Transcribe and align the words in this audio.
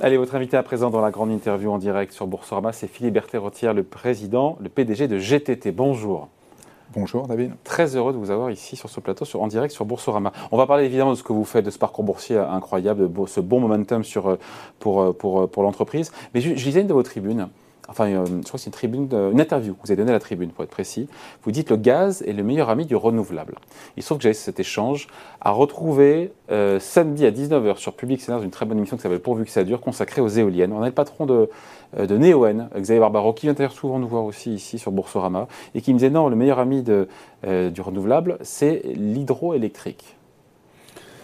Allez, 0.00 0.16
votre 0.16 0.36
invité 0.36 0.56
à 0.56 0.62
présent 0.62 0.90
dans 0.90 1.00
la 1.00 1.10
grande 1.10 1.32
interview 1.32 1.72
en 1.72 1.78
direct 1.78 2.12
sur 2.12 2.28
Boursorama, 2.28 2.72
c'est 2.72 2.86
Philippe 2.86 3.14
Berthet-Rotière, 3.14 3.74
le 3.74 3.82
président, 3.82 4.56
le 4.60 4.68
PDG 4.68 5.08
de 5.08 5.18
GTT. 5.18 5.72
Bonjour. 5.72 6.28
Bonjour 6.94 7.26
David. 7.26 7.54
Très 7.64 7.96
heureux 7.96 8.12
de 8.12 8.16
vous 8.16 8.30
avoir 8.30 8.52
ici 8.52 8.76
sur 8.76 8.88
ce 8.88 9.00
plateau 9.00 9.24
sur, 9.24 9.42
en 9.42 9.48
direct 9.48 9.74
sur 9.74 9.84
Boursorama. 9.84 10.32
On 10.52 10.56
va 10.56 10.68
parler 10.68 10.84
évidemment 10.84 11.10
de 11.10 11.16
ce 11.16 11.24
que 11.24 11.32
vous 11.32 11.44
faites, 11.44 11.64
de 11.64 11.70
ce 11.70 11.80
parcours 11.80 12.04
boursier 12.04 12.38
incroyable, 12.38 13.12
de 13.12 13.26
ce 13.26 13.40
bon 13.40 13.58
momentum 13.58 14.04
sur, 14.04 14.28
euh, 14.28 14.38
pour, 14.78 15.02
euh, 15.02 15.12
pour, 15.12 15.40
euh, 15.40 15.46
pour 15.48 15.64
l'entreprise. 15.64 16.12
Mais 16.32 16.40
je, 16.40 16.54
je 16.54 16.64
lisais 16.64 16.82
une 16.82 16.86
de 16.86 16.92
vos 16.92 17.02
tribunes 17.02 17.48
enfin, 17.88 18.06
euh, 18.06 18.24
je 18.26 18.46
crois 18.46 18.52
que 18.52 18.58
c'est 18.58 18.66
une, 18.66 18.72
tribune, 18.72 19.08
une 19.32 19.40
interview 19.40 19.74
que 19.74 19.80
vous 19.82 19.90
avez 19.90 19.96
donnée 19.96 20.10
à 20.10 20.14
la 20.14 20.20
tribune, 20.20 20.50
pour 20.50 20.64
être 20.64 20.70
précis. 20.70 21.08
Vous 21.42 21.50
dites 21.50 21.70
le 21.70 21.76
gaz 21.76 22.22
est 22.22 22.32
le 22.32 22.42
meilleur 22.42 22.68
ami 22.68 22.86
du 22.86 22.94
renouvelable. 22.94 23.56
Il 23.96 24.02
se 24.02 24.08
trouve 24.08 24.18
que 24.18 24.24
j'ai 24.24 24.34
cet 24.34 24.60
échange 24.60 25.08
à 25.40 25.50
retrouver 25.50 26.32
euh, 26.50 26.78
samedi 26.78 27.24
à 27.26 27.30
19h 27.30 27.76
sur 27.76 27.94
Public 27.94 28.20
Sénat, 28.20 28.40
une 28.42 28.50
très 28.50 28.66
bonne 28.66 28.78
émission 28.78 28.96
qui 28.96 29.02
s'appelle 29.02 29.20
Pourvu 29.20 29.44
que 29.44 29.50
ça 29.50 29.64
dure, 29.64 29.80
consacrée 29.80 30.20
aux 30.20 30.28
éoliennes. 30.28 30.72
On 30.72 30.82
a 30.82 30.86
le 30.86 30.92
patron 30.92 31.26
de, 31.26 31.48
euh, 31.98 32.06
de 32.06 32.16
Neoen, 32.16 32.68
Xavier 32.76 33.00
Barbaro, 33.00 33.32
qui 33.32 33.46
vient 33.46 33.54
d'ailleurs 33.54 33.72
souvent 33.72 33.98
nous 33.98 34.08
voir 34.08 34.24
aussi 34.24 34.52
ici 34.52 34.78
sur 34.78 34.92
Boursorama, 34.92 35.48
et 35.74 35.80
qui 35.80 35.92
me 35.92 35.98
disait 35.98 36.10
non, 36.10 36.28
le 36.28 36.36
meilleur 36.36 36.58
ami 36.58 36.82
de, 36.82 37.08
du 37.42 37.80
renouvelable, 37.80 38.38
c'est 38.42 38.82
l'hydroélectrique. 38.94 40.17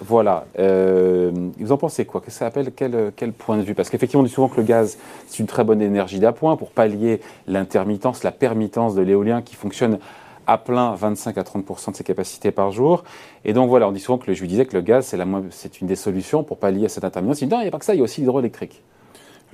Voilà. 0.07 0.45
Euh, 0.59 1.31
vous 1.59 1.73
en 1.73 1.79
pensez 1.79 2.05
quoi? 2.05 2.21
Que 2.21 2.31
ça 2.31 2.47
appelle? 2.47 2.73
Quel, 2.77 3.13
quel, 3.17 3.33
point 3.33 3.57
de 3.57 3.63
vue? 3.63 3.75
Parce 3.75 3.89
qu'effectivement, 3.89 4.21
on 4.21 4.27
dit 4.27 4.33
souvent 4.33 4.49
que 4.49 4.57
le 4.57 4.67
gaz, 4.67 4.99
c'est 5.27 5.39
une 5.39 5.47
très 5.47 5.65
bonne 5.65 5.81
énergie 5.81 6.21
d'appoint 6.21 6.57
pour 6.57 6.71
pallier 6.71 7.21
l'intermittence, 7.47 8.23
la 8.23 8.33
permittence 8.33 8.95
de 8.95 9.01
l'éolien 9.01 9.41
qui 9.41 9.55
fonctionne 9.55 9.99
à 10.47 10.59
plein 10.59 10.95
25 10.95 11.39
à 11.39 11.43
30% 11.43 11.93
de 11.93 11.97
ses 11.97 12.05
capacités 12.05 12.51
par 12.51 12.71
jour. 12.71 13.03
Et 13.47 13.55
donc 13.55 13.71
voilà, 13.71 13.89
on 13.89 13.93
dit 13.93 14.01
souvent 14.01 14.19
que 14.19 14.31
je 14.33 14.41
lui 14.41 14.49
disais 14.49 14.67
que 14.67 14.77
le 14.77 14.83
gaz, 14.83 15.17
c'est 15.51 15.81
une 15.81 15.87
des 15.87 15.97
solutions 15.97 16.45
pour 16.45 16.59
pallier 16.59 16.85
à 16.85 16.89
cette 16.91 17.05
intermittence. 17.05 17.41
Il 17.41 17.49
dit 17.49 17.55
non, 17.55 17.61
il 17.61 17.65
n'y 17.65 17.69
a 17.69 17.71
pas 17.71 17.79
que 17.79 17.87
ça, 17.87 17.95
il 17.95 17.99
y 17.99 18.01
a 18.01 18.05
aussi 18.05 18.21
l'hydroélectrique. 18.21 18.83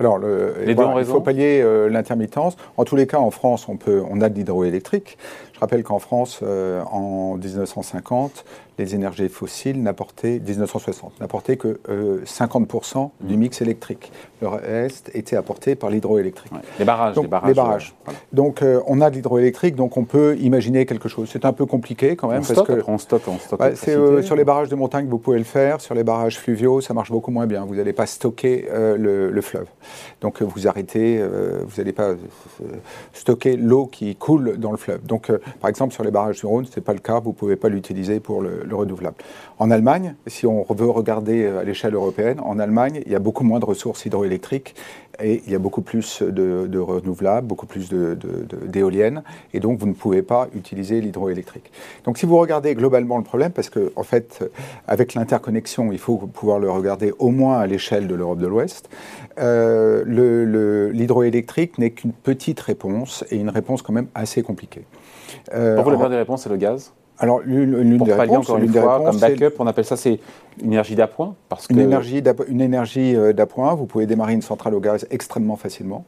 Alors, 0.01 0.17
le, 0.17 0.55
il 0.65 1.05
faut 1.05 1.21
pallier 1.21 1.61
euh, 1.61 1.87
l'intermittence. 1.87 2.57
En 2.75 2.85
tous 2.85 2.95
les 2.95 3.05
cas, 3.05 3.19
en 3.19 3.29
France, 3.29 3.69
on, 3.69 3.77
peut, 3.77 4.01
on 4.09 4.19
a 4.21 4.29
de 4.29 4.35
l'hydroélectrique. 4.35 5.15
Je 5.53 5.59
rappelle 5.59 5.83
qu'en 5.83 5.99
France, 5.99 6.39
euh, 6.41 6.81
en 6.91 7.35
1950, 7.35 8.43
les 8.77 8.95
énergies 8.95 9.29
fossiles 9.29 9.81
n'apportaient, 9.81 10.39
1960, 10.39 11.19
n'apportaient 11.19 11.57
que 11.57 11.79
50% 12.25 12.97
euh, 12.97 13.07
du 13.21 13.37
mix 13.37 13.61
électrique. 13.61 14.11
Le 14.41 14.47
reste 14.47 15.11
était 15.13 15.35
apporté 15.35 15.75
par 15.75 15.89
l'hydroélectrique. 15.89 16.51
Les 16.79 16.85
barrages. 16.85 17.15
Donc, 17.15 17.25
les 17.45 17.53
barrages. 17.53 17.93
Donc 18.31 18.61
euh, 18.61 18.81
on 18.87 19.01
a 19.01 19.09
de 19.09 19.15
l'hydroélectrique, 19.15 19.75
donc 19.75 19.97
on 19.97 20.05
peut 20.05 20.37
imaginer 20.37 20.85
quelque 20.85 21.09
chose. 21.09 21.29
C'est 21.31 21.45
un 21.45 21.53
peu 21.53 21.65
compliqué 21.65 22.15
quand 22.15 22.29
même. 22.29 22.41
On 22.41 22.53
parce 22.53 22.53
stocke, 22.53 22.67
que, 22.67 22.83
on 22.87 22.97
stocke, 22.97 23.27
on 23.27 23.37
stocke. 23.37 23.61
c'est 23.75 23.95
euh, 23.95 24.21
sur 24.21 24.35
les 24.35 24.45
barrages 24.45 24.69
de 24.69 24.75
montagne 24.75 25.07
vous 25.07 25.19
pouvez 25.19 25.37
le 25.37 25.43
faire. 25.43 25.81
Sur 25.81 25.93
les 25.93 26.03
barrages 26.03 26.39
fluviaux, 26.39 26.81
ça 26.81 26.93
marche 26.93 27.11
beaucoup 27.11 27.31
moins 27.31 27.45
bien. 27.45 27.65
Vous 27.65 27.75
n'allez 27.75 27.93
pas 27.93 28.05
stocker 28.05 28.67
le, 28.71 29.29
le, 29.29 29.41
fleuve. 29.41 29.67
Donc 30.21 30.41
vous 30.41 30.67
arrêtez, 30.67 31.21
vous 31.21 31.77
n'allez 31.77 31.93
pas 31.93 32.13
stocker 33.13 33.57
l'eau 33.57 33.85
qui 33.85 34.15
coule 34.15 34.57
dans 34.57 34.71
le 34.71 34.77
fleuve. 34.77 35.05
Donc 35.05 35.31
par 35.59 35.69
exemple 35.69 35.93
sur 35.93 36.03
les 36.03 36.11
barrages 36.11 36.39
du 36.39 36.45
Rhône, 36.45 36.65
ce 36.65 36.79
n'est 36.79 36.83
pas 36.83 36.93
le 36.93 36.99
cas. 36.99 37.19
Vous 37.19 37.31
ne 37.31 37.35
pouvez 37.35 37.55
pas 37.55 37.69
l'utiliser 37.69 38.19
pour 38.19 38.41
le, 38.41 38.60
renouvelable. 38.69 39.15
En 39.59 39.71
Allemagne, 39.71 40.15
si 40.27 40.45
on 40.45 40.65
veut 40.69 40.89
regarder 40.89 41.45
à 41.47 41.63
l'échelle 41.63 41.93
européenne, 41.93 42.39
en 42.41 42.59
Allemagne, 42.59 43.01
il 43.05 43.11
y 43.11 43.15
a 43.15 43.19
beaucoup 43.19 43.43
moins 43.43 43.59
de 43.59 43.65
ressources 43.65 44.05
hydroélectriques 44.05 44.75
et 45.23 45.41
il 45.45 45.51
y 45.51 45.55
a 45.55 45.59
beaucoup 45.59 45.81
plus 45.81 46.21
de, 46.21 46.79
renouvelables, 46.79 47.47
beaucoup 47.47 47.65
plus 47.65 47.89
d'éoliennes, 47.91 49.23
et 49.53 49.59
donc 49.59 49.79
vous 49.79 49.87
ne 49.87 49.93
pouvez 49.93 50.21
pas 50.21 50.47
utiliser 50.55 51.01
l'hydroélectrique. 51.01 51.71
Donc 52.05 52.17
si 52.17 52.25
vous 52.25 52.37
regardez 52.37 52.75
globalement 52.75 53.17
le 53.17 53.23
problème, 53.23 53.51
parce 53.51 53.69
qu'en 53.69 53.81
en 53.95 54.03
fait, 54.03 54.43
avec 54.87 55.13
l'interconnexion, 55.13 55.91
il 55.91 55.99
faut 55.99 56.17
pouvoir 56.17 56.59
le 56.59 56.69
regarder 56.71 57.13
au 57.19 57.29
moins 57.29 57.59
à 57.59 57.67
l'échelle 57.67 58.07
de 58.07 58.15
l'Europe 58.15 58.39
de 58.39 58.47
l'Ouest, 58.47 58.89
euh, 59.39 60.91
l'hydroélectrique 60.91 61.77
n'est 61.77 61.91
qu'une 61.91 62.13
petite 62.13 62.59
réponse, 62.59 63.23
et 63.29 63.37
une 63.37 63.49
réponse 63.49 63.81
quand 63.81 63.93
même 63.93 64.07
assez 64.15 64.41
compliquée. 64.43 64.85
Euh, 65.53 65.75
Pour 65.75 65.85
vous, 65.85 65.89
la 65.91 65.95
première 65.95 66.11
des 66.11 66.17
réponses, 66.17 66.43
c'est 66.43 66.49
le 66.49 66.57
gaz? 66.57 66.93
Alors, 67.21 67.41
l'une 67.45 67.99
des 67.99 68.13
réponses, 68.13 68.49
encore 68.49 68.57
une 68.57 68.73
fois, 68.73 69.03
comme 69.05 69.17
backup, 69.19 69.53
on 69.59 69.67
appelle 69.67 69.85
ça, 69.85 69.95
c'est 69.95 70.19
une 70.59 70.67
énergie 70.73 70.95
d'appoint 70.95 71.35
parce 71.49 71.67
que... 71.67 71.73
Une 71.73 72.61
énergie 72.61 73.15
euh, 73.15 73.33
d'appoint, 73.33 73.73
vous 73.75 73.85
pouvez 73.85 74.05
démarrer 74.05 74.33
une 74.33 74.41
centrale 74.41 74.73
au 74.73 74.79
gaz 74.79 75.07
extrêmement 75.09 75.55
facilement. 75.55 76.05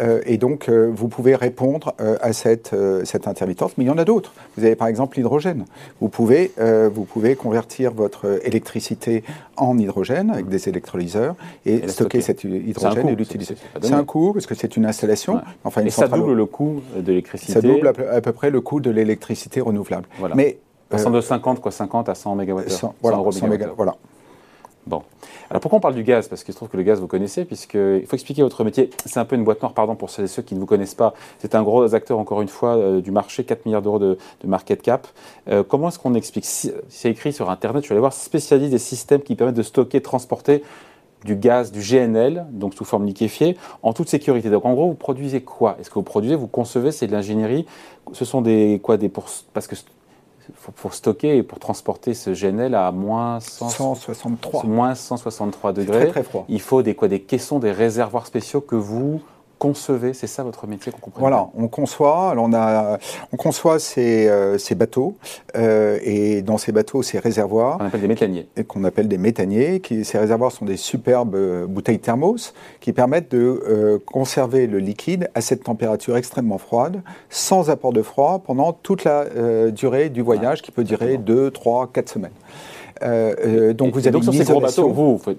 Euh, 0.00 0.20
et 0.26 0.36
donc, 0.36 0.68
euh, 0.68 0.90
vous 0.94 1.08
pouvez 1.08 1.34
répondre 1.34 1.94
à 1.98 2.32
cette, 2.32 2.74
cette 3.04 3.28
intermittence. 3.28 3.72
Mais 3.78 3.84
il 3.84 3.86
y 3.86 3.90
en 3.90 3.98
a 3.98 4.04
d'autres. 4.04 4.32
Vous 4.56 4.64
avez 4.64 4.76
par 4.76 4.88
exemple 4.88 5.16
l'hydrogène. 5.16 5.64
Vous 6.00 6.08
pouvez, 6.08 6.52
vous 6.92 7.04
pouvez 7.04 7.36
convertir 7.36 7.92
votre 7.92 8.40
électricité 8.44 9.22
en 9.56 9.78
hydrogène 9.78 10.30
avec 10.30 10.48
des 10.48 10.68
électrolyseurs 10.68 11.34
et, 11.64 11.88
stocker, 11.88 12.20
cet 12.20 12.44
hydrogène 12.44 13.08
et 13.08 13.16
l'utiliser. 13.16 13.56
C'est 13.80 13.92
un 13.92 14.04
coût 14.04 14.32
parce 14.32 14.46
que 14.46 14.54
c'est 14.54 14.76
une 14.76 14.86
installation. 14.86 15.40
Enfin, 15.64 15.80
une 15.80 15.88
et 15.88 15.90
ça 15.90 16.08
double 16.08 16.34
le 16.34 16.46
coût 16.46 16.82
de 16.96 17.06
l'électricité. 17.06 17.52
Ça 17.52 17.60
double 17.60 17.88
à 17.88 18.20
peu, 18.20 18.32
près 18.32 18.50
le 18.50 18.60
coût 18.60 18.80
de 18.80 18.90
l'électricité 18.90 19.60
renouvelable. 19.60 20.06
Mais 20.34 20.58
Passant 20.88 21.10
de 21.10 21.20
50, 21.20 21.60
quoi, 21.60 21.72
50 21.72 22.08
à 22.08 22.14
100 22.14 22.36
MWh. 22.36 22.68
100, 22.68 22.94
voilà, 23.02 23.18
100 23.30 23.48
voilà. 23.76 23.96
Bon. 24.86 25.02
Alors 25.50 25.60
pourquoi 25.60 25.78
on 25.78 25.80
parle 25.80 25.94
du 25.94 26.04
gaz? 26.04 26.28
Parce 26.28 26.44
qu'il 26.44 26.54
se 26.54 26.58
trouve 26.58 26.68
que 26.68 26.76
le 26.76 26.84
gaz, 26.84 27.00
vous 27.00 27.08
connaissez, 27.08 27.44
puisqu'il 27.44 28.06
faut 28.06 28.14
expliquer 28.14 28.42
votre 28.42 28.62
métier. 28.62 28.90
C'est 29.04 29.18
un 29.18 29.24
peu 29.24 29.34
une 29.34 29.42
boîte 29.42 29.60
noire, 29.60 29.72
pardon, 29.72 29.96
pour 29.96 30.10
ceux 30.10 30.24
et 30.24 30.26
ceux 30.28 30.42
qui 30.42 30.54
ne 30.54 30.60
vous 30.60 30.66
connaissent 30.66 30.94
pas. 30.94 31.14
C'est 31.40 31.56
un 31.56 31.62
gros 31.64 31.94
acteur, 31.94 32.18
encore 32.18 32.40
une 32.40 32.48
fois, 32.48 32.76
euh, 32.76 33.00
du 33.00 33.10
marché, 33.10 33.42
4 33.42 33.66
milliards 33.66 33.82
d'euros 33.82 33.98
de, 33.98 34.16
market 34.44 34.82
cap. 34.82 35.08
Euh, 35.48 35.64
comment 35.64 35.88
est-ce 35.88 35.98
qu'on 35.98 36.14
explique? 36.14 36.44
Si, 36.44 36.72
C'est 36.88 37.10
écrit 37.10 37.32
sur 37.32 37.50
Internet, 37.50 37.82
je 37.82 37.88
vais 37.88 37.94
aller 37.94 38.00
voir, 38.00 38.12
spécialiste 38.12 38.70
des 38.70 38.78
systèmes 38.78 39.22
qui 39.22 39.34
permettent 39.34 39.56
de 39.56 39.62
stocker, 39.62 40.00
transporter 40.00 40.62
du 41.24 41.34
gaz, 41.34 41.72
du 41.72 41.80
GNL, 41.80 42.46
donc 42.50 42.74
sous 42.74 42.84
forme 42.84 43.06
liquéfiée, 43.06 43.56
en 43.82 43.92
toute 43.92 44.08
sécurité. 44.08 44.50
Donc 44.50 44.64
en 44.64 44.74
gros, 44.74 44.86
vous 44.86 44.94
produisez 44.94 45.40
quoi? 45.40 45.76
Est-ce 45.80 45.90
que 45.90 45.94
vous 45.94 46.04
produisez, 46.04 46.36
vous 46.36 46.46
concevez, 46.46 46.92
c'est 46.92 47.08
de 47.08 47.12
l'ingénierie 47.12 47.66
Ce 48.12 48.24
sont 48.24 48.40
des 48.40 48.80
quoi? 48.82 48.96
Des 48.96 49.10
parce 49.52 49.66
que 49.66 49.74
pour, 50.76 50.94
stocker 50.94 51.36
et 51.36 51.42
pour 51.42 51.58
transporter 51.58 52.14
ce 52.14 52.30
GNL 52.30 52.74
à 52.74 52.92
moins 52.92 53.40
163, 53.40 54.64
moins 54.64 54.94
163 54.94 55.72
degrés, 55.72 55.98
très, 55.98 56.08
très 56.08 56.22
froid. 56.22 56.44
il 56.48 56.60
faut 56.60 56.82
des, 56.82 56.94
quoi, 56.94 57.08
des 57.08 57.20
caissons, 57.20 57.58
des 57.58 57.72
réservoirs 57.72 58.26
spéciaux 58.26 58.60
que 58.60 58.76
vous 58.76 59.22
concevez 59.58 60.12
C'est 60.12 60.26
ça 60.26 60.42
votre 60.42 60.66
métier 60.66 60.92
qu'on 60.92 60.98
comprend 60.98 61.20
Voilà, 61.20 61.48
on 61.56 61.68
conçoit. 61.68 62.30
Alors 62.30 62.46
on, 62.46 62.52
a, 62.52 62.98
on 63.32 63.36
conçoit 63.36 63.78
ces, 63.78 64.28
euh, 64.28 64.58
ces 64.58 64.74
bateaux 64.74 65.16
euh, 65.56 65.98
et 66.02 66.42
dans 66.42 66.58
ces 66.58 66.72
bateaux, 66.72 67.02
ces 67.02 67.18
réservoirs. 67.18 67.78
On 67.80 67.86
appelle 67.86 68.00
des 68.00 68.08
méthaniers. 68.08 68.48
Qu'on 68.68 68.84
appelle 68.84 69.08
des 69.08 69.18
méthaniers. 69.18 69.80
Qui, 69.80 70.04
ces 70.04 70.18
réservoirs 70.18 70.52
sont 70.52 70.64
des 70.64 70.76
superbes 70.76 71.34
euh, 71.34 71.66
bouteilles 71.66 71.98
thermos 71.98 72.54
qui 72.80 72.92
permettent 72.92 73.30
de 73.30 74.00
conserver 74.06 74.66
le 74.66 74.78
liquide 74.78 75.28
à 75.34 75.40
cette 75.40 75.64
température 75.64 76.16
extrêmement 76.16 76.58
froide, 76.58 77.02
sans 77.30 77.70
apport 77.70 77.92
de 77.92 78.02
froid, 78.02 78.42
pendant 78.44 78.72
toute 78.72 79.04
la 79.04 79.24
durée 79.70 80.08
du 80.08 80.22
voyage, 80.22 80.62
qui 80.62 80.70
peut 80.70 80.84
durer 80.84 81.16
2, 81.16 81.50
3, 81.50 81.90
4 81.92 82.08
semaines. 82.08 83.74
donc 83.74 83.94
vous 83.94 84.00
avez 84.00 84.10
donc 84.10 84.24
sur 84.24 84.34
ces 84.34 84.44
gros 84.44 84.60
bateaux, 84.60 84.88
vous, 84.88 85.16
vous 85.16 85.34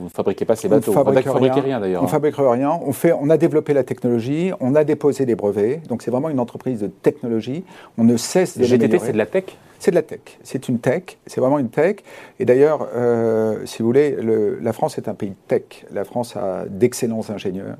ne 0.00 0.08
fabriquez 0.08 0.44
pas 0.44 0.56
ces 0.56 0.68
bateaux. 0.68 0.92
On 0.92 1.10
ne 1.10 1.20
fabrique, 1.22 1.54
rien, 1.54 1.80
d'ailleurs. 1.80 2.02
On 2.02 2.06
ne 2.06 2.10
fabrique 2.10 2.36
rien. 2.36 2.78
On, 2.84 2.92
fait, 2.92 3.12
on 3.12 3.30
a 3.30 3.36
développé 3.36 3.74
la 3.74 3.84
technologie, 3.84 4.52
on 4.60 4.74
a 4.74 4.84
déposé 4.84 5.26
des 5.26 5.34
brevets. 5.34 5.80
Donc 5.88 6.02
c'est 6.02 6.10
vraiment 6.10 6.30
une 6.30 6.40
entreprise 6.40 6.80
de 6.80 6.88
technologie. 6.88 7.64
On 7.98 8.04
ne 8.04 8.16
cesse 8.16 8.58
de 8.58 8.64
GTT, 8.64 8.98
c'est 8.98 9.12
de 9.12 9.18
la 9.18 9.26
tech? 9.26 9.44
C'est 9.84 9.90
de 9.90 9.96
la 9.96 10.02
tech. 10.02 10.38
C'est 10.42 10.68
une 10.68 10.78
tech. 10.78 11.18
C'est 11.26 11.42
vraiment 11.42 11.58
une 11.58 11.68
tech. 11.68 11.96
Et 12.40 12.46
d'ailleurs, 12.46 12.88
euh, 12.94 13.66
si 13.66 13.82
vous 13.82 13.88
voulez, 13.88 14.12
le, 14.12 14.58
la 14.58 14.72
France 14.72 14.96
est 14.96 15.08
un 15.08 15.14
pays 15.14 15.34
tech. 15.46 15.84
La 15.92 16.04
France 16.04 16.36
a 16.36 16.64
d'excellents 16.66 17.28
ingénieurs. 17.28 17.76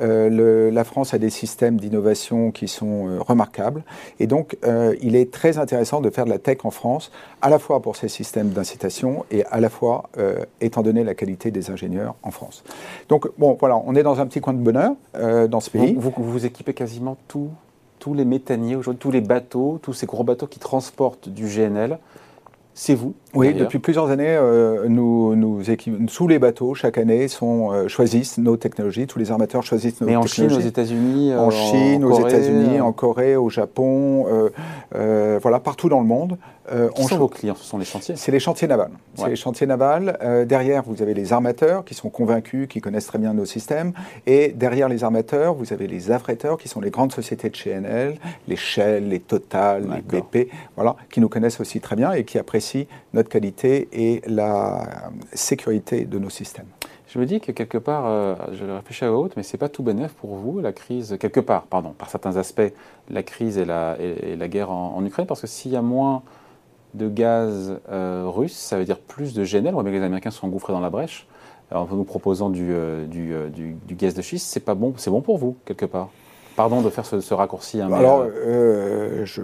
Euh, 0.00 0.70
la 0.70 0.84
France 0.84 1.12
a 1.12 1.18
des 1.18 1.28
systèmes 1.28 1.78
d'innovation 1.78 2.52
qui 2.52 2.68
sont 2.68 3.08
euh, 3.08 3.18
remarquables. 3.18 3.82
Et 4.20 4.28
donc, 4.28 4.56
il 5.02 5.16
est 5.16 5.32
très 5.32 5.58
intéressant 5.58 6.00
de 6.00 6.10
faire 6.10 6.24
de 6.24 6.30
la 6.30 6.38
tech 6.38 6.58
en 6.62 6.70
France, 6.70 7.10
à 7.42 7.50
la 7.50 7.58
fois 7.58 7.82
pour 7.82 7.96
ces 7.96 8.08
systèmes 8.08 8.50
d'incitation 8.50 9.24
et 9.32 9.44
à 9.46 9.58
la 9.58 9.70
fois 9.70 10.10
étant 10.60 10.82
donné 10.82 11.02
la 11.02 11.14
qualité 11.14 11.50
des 11.50 11.70
ingénieurs 11.70 12.14
en 12.22 12.30
France. 12.30 12.62
Donc, 13.08 13.26
bon, 13.38 13.56
voilà, 13.58 13.76
on 13.84 13.94
est 13.96 14.02
dans 14.02 14.20
un 14.20 14.26
petit 14.26 14.40
coin 14.40 14.52
de 14.52 14.58
bonheur 14.58 14.92
dans 15.48 15.60
ce 15.60 15.70
pays. 15.70 15.94
Vous, 15.94 16.12
vous, 16.16 16.30
vous 16.30 16.46
équipez 16.46 16.74
quasiment 16.74 17.16
tout 17.26 17.50
tous 18.00 18.14
les 18.14 18.24
méthaniers 18.24 18.74
aujourd'hui, 18.74 18.98
tous 18.98 19.10
les 19.12 19.20
bateaux, 19.20 19.78
tous 19.80 19.92
ces 19.92 20.06
gros 20.06 20.24
bateaux 20.24 20.48
qui 20.48 20.58
transportent 20.58 21.28
du 21.28 21.46
GNL, 21.46 21.98
c'est 22.74 22.94
vous 22.94 23.14
Oui, 23.34 23.54
depuis 23.54 23.78
plusieurs 23.78 24.10
années, 24.10 24.26
euh, 24.28 24.86
nous, 24.88 25.36
nous 25.36 25.62
sous 26.08 26.26
les 26.26 26.38
bateaux, 26.38 26.74
chaque 26.74 26.98
année, 26.98 27.28
sont, 27.28 27.72
euh, 27.72 27.88
choisissent 27.88 28.38
nos 28.38 28.56
technologies. 28.56 29.06
Tous 29.06 29.18
les 29.18 29.30
armateurs 29.30 29.62
choisissent 29.62 30.00
nos 30.00 30.06
Mais 30.06 30.16
en 30.16 30.26
Chine, 30.26 30.52
aux 30.52 30.60
États-Unis 30.60 31.34
En 31.34 31.50
Chine, 31.50 32.04
aux 32.04 32.26
États-Unis, 32.26 32.80
en 32.80 32.92
Corée, 32.92 33.36
au 33.36 33.48
Japon, 33.48 34.26
euh, 34.94 35.38
voilà, 35.40 35.60
partout 35.60 35.88
dans 35.88 36.00
le 36.00 36.06
monde. 36.06 36.38
Qui 36.94 37.02
sont 37.02 37.18
vos 37.18 37.26
clients? 37.26 37.56
Ce 37.56 37.64
sont 37.64 37.78
les 37.78 37.84
chantiers? 37.84 38.14
C'est 38.16 38.30
les 38.30 38.38
chantiers 38.38 38.68
navals. 38.68 38.92
C'est 39.16 39.28
les 39.28 39.36
chantiers 39.36 39.66
navals. 39.66 40.16
derrière, 40.46 40.84
vous 40.84 41.02
avez 41.02 41.14
les 41.14 41.32
armateurs 41.32 41.84
qui 41.84 41.94
sont 41.94 42.10
convaincus, 42.10 42.68
qui 42.68 42.80
connaissent 42.80 43.08
très 43.08 43.18
bien 43.18 43.34
nos 43.34 43.44
systèmes. 43.44 43.92
Et 44.26 44.54
derrière 44.54 44.88
les 44.88 45.02
armateurs, 45.02 45.54
vous 45.54 45.72
avez 45.72 45.88
les 45.88 46.12
affréteurs 46.12 46.58
qui 46.58 46.68
sont 46.68 46.80
les 46.80 46.90
grandes 46.90 47.12
sociétés 47.12 47.50
de 47.50 47.56
CNL, 47.56 48.18
les 48.46 48.56
Shell, 48.56 49.08
les 49.08 49.18
Total, 49.18 49.84
les 49.96 50.20
BP, 50.20 50.48
voilà, 50.76 50.94
qui 51.10 51.20
nous 51.20 51.28
connaissent 51.28 51.60
aussi 51.60 51.80
très 51.80 51.96
bien 51.96 52.12
et 52.12 52.22
qui 52.22 52.38
apprécient 52.38 52.86
notre 53.12 53.19
qualité 53.28 53.88
et 53.92 54.22
la 54.26 55.10
sécurité 55.32 56.04
de 56.04 56.18
nos 56.18 56.30
systèmes. 56.30 56.66
Je 57.12 57.18
me 57.18 57.26
dis 57.26 57.40
que 57.40 57.50
quelque 57.50 57.78
part, 57.78 58.06
euh, 58.06 58.36
je 58.52 58.64
réfléchis 58.64 59.04
à 59.04 59.12
haute, 59.12 59.32
mais 59.36 59.42
c'est 59.42 59.58
pas 59.58 59.68
tout 59.68 59.82
bénéf 59.82 60.12
pour 60.12 60.36
vous, 60.36 60.60
la 60.60 60.72
crise, 60.72 61.16
quelque 61.18 61.40
part, 61.40 61.64
pardon, 61.64 61.90
par 61.90 62.08
certains 62.08 62.36
aspects, 62.36 62.72
la 63.08 63.24
crise 63.24 63.58
et 63.58 63.64
la, 63.64 63.96
et, 63.98 64.36
la 64.36 64.46
guerre 64.46 64.70
en, 64.70 65.04
Ukraine, 65.04 65.26
parce 65.26 65.40
que 65.40 65.48
s'il 65.48 65.72
y 65.72 65.76
a 65.76 65.82
moins 65.82 66.22
de 66.94 67.08
gaz 67.08 67.80
euh, 67.90 68.24
russe, 68.28 68.56
ça 68.56 68.78
veut 68.78 68.84
dire 68.84 69.00
plus 69.00 69.34
de 69.34 69.44
GNL. 69.44 69.70
On 69.70 69.72
voit 69.72 69.82
bien 69.82 69.92
que 69.92 69.98
les 69.98 70.04
Américains 70.04 70.30
sont 70.30 70.46
engouffrés 70.46 70.72
dans 70.72 70.80
la 70.80 70.90
brèche 70.90 71.26
en 71.72 71.86
nous 71.86 72.04
proposant 72.04 72.48
du, 72.48 72.68
euh, 72.72 73.06
du, 73.06 73.32
du, 73.50 73.76
du, 73.86 73.94
gaz 73.96 74.14
de 74.14 74.22
schiste. 74.22 74.46
C'est 74.48 74.64
pas 74.64 74.74
bon, 74.74 74.94
c'est 74.96 75.10
bon 75.10 75.20
pour 75.20 75.38
vous, 75.38 75.56
quelque 75.64 75.86
part. 75.86 76.10
Pardon 76.54 76.80
de 76.80 76.90
faire 76.90 77.06
ce, 77.06 77.34
raccourci. 77.34 77.80
Hein, 77.80 77.92
Alors, 77.92 78.26
je 79.24 79.42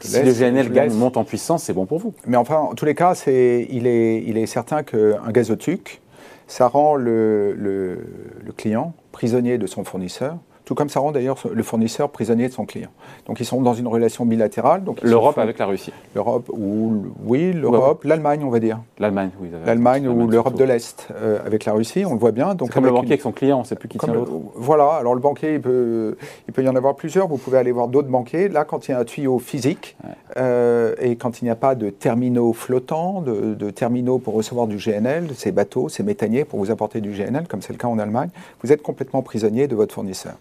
si 0.00 0.22
le 0.22 0.32
GNL 0.32 0.70
gagne, 0.70 0.92
monte 0.92 1.16
en 1.16 1.24
puissance, 1.24 1.64
c'est 1.64 1.72
bon 1.72 1.86
pour 1.86 1.98
vous. 1.98 2.14
Mais 2.26 2.36
enfin, 2.36 2.56
en 2.58 2.74
tous 2.74 2.84
les 2.84 2.94
cas, 2.94 3.14
c'est, 3.14 3.66
il, 3.70 3.86
est, 3.86 4.22
il 4.26 4.38
est 4.38 4.46
certain 4.46 4.82
qu'un 4.82 5.30
gazoduc, 5.30 6.00
ça 6.46 6.68
rend 6.68 6.94
le, 6.96 7.54
le, 7.54 7.98
le 8.44 8.52
client 8.52 8.94
prisonnier 9.12 9.58
de 9.58 9.66
son 9.66 9.84
fournisseur 9.84 10.36
tout 10.68 10.74
comme 10.74 10.90
ça 10.90 11.00
rend 11.00 11.12
d'ailleurs 11.12 11.38
le 11.50 11.62
fournisseur 11.62 12.10
prisonnier 12.10 12.46
de 12.46 12.52
son 12.52 12.66
client. 12.66 12.90
Donc 13.24 13.40
ils 13.40 13.46
sont 13.46 13.62
dans 13.62 13.72
une 13.72 13.86
relation 13.86 14.26
bilatérale. 14.26 14.82
L'Europe 15.00 15.38
avec 15.38 15.56
la 15.56 15.64
Russie 15.64 15.94
L'Europe, 16.14 16.50
ou 16.52 17.06
oui, 17.24 17.54
l'Europe, 17.54 18.04
l'Allemagne, 18.04 18.44
on 18.44 18.50
va 18.50 18.60
dire. 18.60 18.78
L'Allemagne, 18.98 19.30
oui. 19.40 19.48
L'Allemagne 19.64 20.06
ou 20.06 20.28
l'Europe 20.28 20.58
de 20.58 20.64
l'Est 20.64 21.08
euh, 21.10 21.38
avec 21.46 21.64
la 21.64 21.72
Russie, 21.72 22.04
on 22.04 22.12
le 22.12 22.18
voit 22.18 22.32
bien. 22.32 22.54
Donc 22.54 22.70
comme 22.70 22.84
le 22.84 22.90
banquier 22.90 23.12
avec 23.12 23.22
son 23.22 23.32
client, 23.32 23.56
on 23.56 23.62
ne 23.62 23.66
sait 23.66 23.76
plus 23.76 23.88
qui 23.88 23.96
tient 23.96 24.12
l'autre. 24.12 24.30
Voilà, 24.56 24.90
alors 24.90 25.14
le 25.14 25.22
banquier, 25.22 25.54
il 25.54 25.60
peut, 25.62 26.18
il 26.46 26.52
peut 26.52 26.62
y 26.62 26.68
en 26.68 26.76
avoir 26.76 26.96
plusieurs. 26.96 27.28
Vous 27.28 27.38
pouvez 27.38 27.56
aller 27.56 27.72
voir 27.72 27.88
d'autres 27.88 28.08
banquiers. 28.08 28.50
Là, 28.50 28.66
quand 28.66 28.88
il 28.88 28.90
y 28.90 28.94
a 28.94 28.98
un 28.98 29.04
tuyau 29.04 29.38
physique 29.38 29.96
euh, 30.36 30.94
et 31.00 31.16
quand 31.16 31.40
il 31.40 31.46
n'y 31.46 31.50
a 31.50 31.56
pas 31.56 31.76
de 31.76 31.88
terminaux 31.88 32.52
flottants, 32.52 33.22
de, 33.22 33.54
de, 33.54 33.70
terminaux 33.70 34.18
pour 34.18 34.34
recevoir 34.34 34.66
du 34.66 34.76
GNL, 34.76 35.28
ces 35.34 35.50
bateaux, 35.50 35.88
ces 35.88 36.02
méthaniers 36.02 36.44
pour 36.44 36.58
vous 36.58 36.70
apporter 36.70 37.00
du 37.00 37.12
GNL, 37.12 37.48
comme 37.48 37.62
c'est 37.62 37.72
le 37.72 37.78
cas 37.78 37.88
en 37.88 37.98
Allemagne, 37.98 38.28
vous 38.62 38.70
êtes 38.70 38.82
complètement 38.82 39.22
prisonnier 39.22 39.66
de 39.66 39.74
votre 39.74 39.94
fournisseur. 39.94 40.34